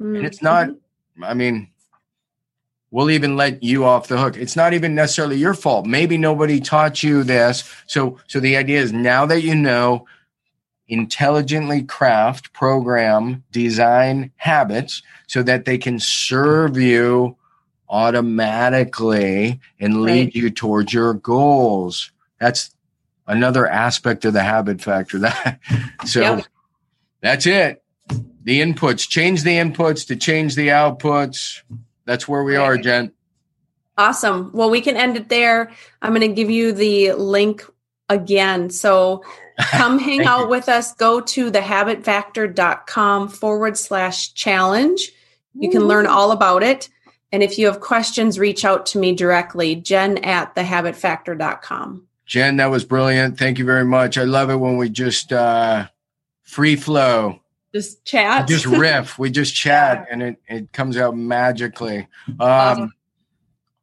Mm-hmm. 0.00 0.16
And 0.16 0.26
it's 0.26 0.40
not 0.40 0.70
I 1.22 1.34
mean, 1.34 1.68
we'll 2.90 3.10
even 3.10 3.36
let 3.36 3.62
you 3.62 3.84
off 3.84 4.08
the 4.08 4.16
hook. 4.16 4.38
It's 4.38 4.56
not 4.56 4.72
even 4.72 4.94
necessarily 4.94 5.36
your 5.36 5.52
fault. 5.52 5.84
Maybe 5.84 6.16
nobody 6.16 6.60
taught 6.60 7.02
you 7.02 7.22
this. 7.24 7.70
So 7.86 8.18
so 8.26 8.40
the 8.40 8.56
idea 8.56 8.80
is 8.80 8.94
now 8.94 9.26
that 9.26 9.42
you 9.42 9.54
know 9.54 10.06
intelligently 10.88 11.82
craft, 11.82 12.54
program, 12.54 13.44
design 13.52 14.32
habits 14.36 15.02
so 15.26 15.42
that 15.42 15.66
they 15.66 15.76
can 15.76 16.00
serve 16.00 16.78
you 16.78 17.36
automatically 17.88 19.60
and 19.80 20.02
lead 20.02 20.26
right. 20.26 20.34
you 20.34 20.50
towards 20.50 20.92
your 20.92 21.14
goals. 21.14 22.12
That's 22.38 22.74
another 23.26 23.66
aspect 23.66 24.24
of 24.24 24.32
the 24.32 24.42
habit 24.42 24.80
factor. 24.80 25.18
That 25.20 25.60
so 26.06 26.20
yep. 26.20 26.44
that's 27.20 27.46
it. 27.46 27.82
The 28.42 28.60
inputs, 28.60 29.08
change 29.08 29.42
the 29.42 29.56
inputs 29.58 30.06
to 30.06 30.16
change 30.16 30.54
the 30.54 30.68
outputs. 30.68 31.62
That's 32.06 32.26
where 32.26 32.42
we 32.42 32.56
right. 32.56 32.64
are, 32.64 32.78
Jen. 32.78 33.12
Awesome. 33.98 34.50
Well, 34.54 34.70
we 34.70 34.80
can 34.80 34.96
end 34.96 35.16
it 35.16 35.28
there. 35.28 35.70
I'm 36.00 36.14
going 36.14 36.26
to 36.26 36.34
give 36.34 36.50
you 36.50 36.72
the 36.72 37.12
link 37.12 37.64
again. 38.08 38.70
So 38.70 39.24
come 39.72 39.98
hang 39.98 40.24
out 40.24 40.42
you. 40.42 40.48
with 40.48 40.68
us. 40.68 40.94
Go 40.94 41.20
to 41.20 41.50
thehabitfactor.com 41.50 43.28
forward 43.28 43.76
slash 43.76 44.32
challenge. 44.32 45.12
You 45.54 45.70
can 45.70 45.86
learn 45.86 46.06
all 46.06 46.30
about 46.30 46.62
it. 46.62 46.88
And 47.30 47.42
if 47.42 47.58
you 47.58 47.66
have 47.66 47.80
questions, 47.80 48.38
reach 48.38 48.64
out 48.64 48.86
to 48.86 48.98
me 48.98 49.14
directly, 49.14 49.74
jen 49.76 50.18
at 50.18 50.54
thehabitfactor.com. 50.54 52.06
Jen, 52.26 52.56
that 52.56 52.70
was 52.70 52.84
brilliant. 52.84 53.38
Thank 53.38 53.58
you 53.58 53.64
very 53.64 53.84
much. 53.84 54.18
I 54.18 54.24
love 54.24 54.50
it 54.50 54.56
when 54.56 54.76
we 54.76 54.88
just 54.88 55.32
uh, 55.32 55.88
free 56.42 56.76
flow. 56.76 57.40
Just 57.74 58.04
chat. 58.04 58.48
Just 58.48 58.66
riff. 58.66 59.18
We 59.18 59.30
just 59.30 59.54
chat 59.56 60.06
and 60.10 60.22
it, 60.22 60.36
it 60.46 60.72
comes 60.72 60.96
out 60.96 61.16
magically. 61.16 62.06
Um, 62.28 62.36
awesome. 62.40 62.92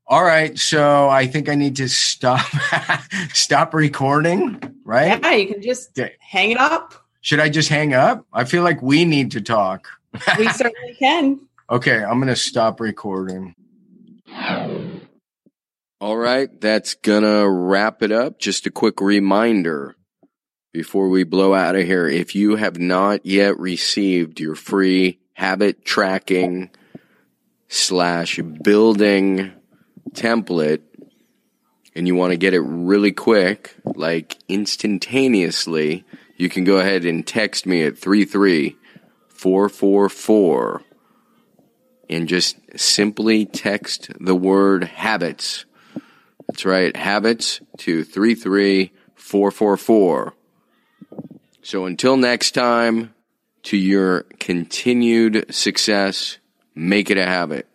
All 0.08 0.24
right, 0.24 0.58
so 0.60 1.10
I 1.10 1.26
think 1.26 1.50
I 1.50 1.56
need 1.56 1.78
to 1.78 1.90
stop 1.90 2.46
stop 3.34 3.74
recording, 3.74 4.62
right? 4.84 5.20
Yeah, 5.20 5.32
you 5.32 5.48
can 5.52 5.64
just 5.64 5.98
okay. 5.98 6.14
hang 6.20 6.52
it 6.52 6.60
up. 6.60 6.94
Should 7.22 7.40
I 7.40 7.50
just 7.50 7.70
hang 7.70 7.96
up? 7.96 8.24
I 8.32 8.44
feel 8.44 8.62
like 8.62 8.84
we 8.84 9.04
need 9.04 9.32
to 9.32 9.42
talk. 9.42 9.88
we 10.38 10.48
certainly 10.54 10.94
can. 11.00 11.40
Okay, 11.68 12.04
I'm 12.04 12.20
going 12.20 12.28
to 12.28 12.36
stop 12.36 12.80
recording. 12.80 13.56
All 16.00 16.16
right, 16.16 16.62
that's 16.62 16.94
going 16.94 17.24
to 17.24 17.50
wrap 17.50 18.04
it 18.04 18.12
up. 18.12 18.38
Just 18.38 18.68
a 18.68 18.72
quick 18.72 19.02
reminder 19.02 19.96
before 20.74 21.10
we 21.10 21.24
blow 21.24 21.56
out 21.56 21.76
of 21.76 21.84
here. 21.84 22.08
If 22.08 22.36
you 22.36 22.58
have 22.58 22.78
not 22.78 23.26
yet 23.26 23.60
received 23.60 24.40
your 24.40 24.54
free 24.54 25.18
habit 25.34 25.84
tracking 25.84 26.70
slash 27.68 28.40
building 28.62 29.52
template 30.12 30.84
and 31.96 32.06
you 32.06 32.14
want 32.14 32.30
to 32.30 32.38
get 32.38 32.54
it 32.54 32.62
really 32.62 33.12
quick, 33.12 33.76
like 33.86 34.38
instantaneously, 34.48 36.06
you 36.38 36.48
can 36.48 36.64
go 36.64 36.78
ahead 36.78 37.06
and 37.06 37.26
text 37.26 37.66
me 37.66 37.82
at 37.82 37.98
33444 37.98 40.84
and 42.10 42.28
just 42.28 42.58
simply 42.76 43.46
text 43.46 44.10
the 44.20 44.36
word 44.36 44.84
habits. 44.84 45.64
That's 46.48 46.66
right, 46.66 46.96
habits 46.96 47.60
to 47.80 48.04
33444. 48.04 50.34
So 51.62 51.86
until 51.86 52.18
next 52.18 52.52
time, 52.52 53.14
to 53.64 53.78
your 53.78 54.22
continued 54.40 55.54
success, 55.54 56.38
make 56.76 57.10
it 57.10 57.18
a 57.18 57.26
habit. 57.26 57.68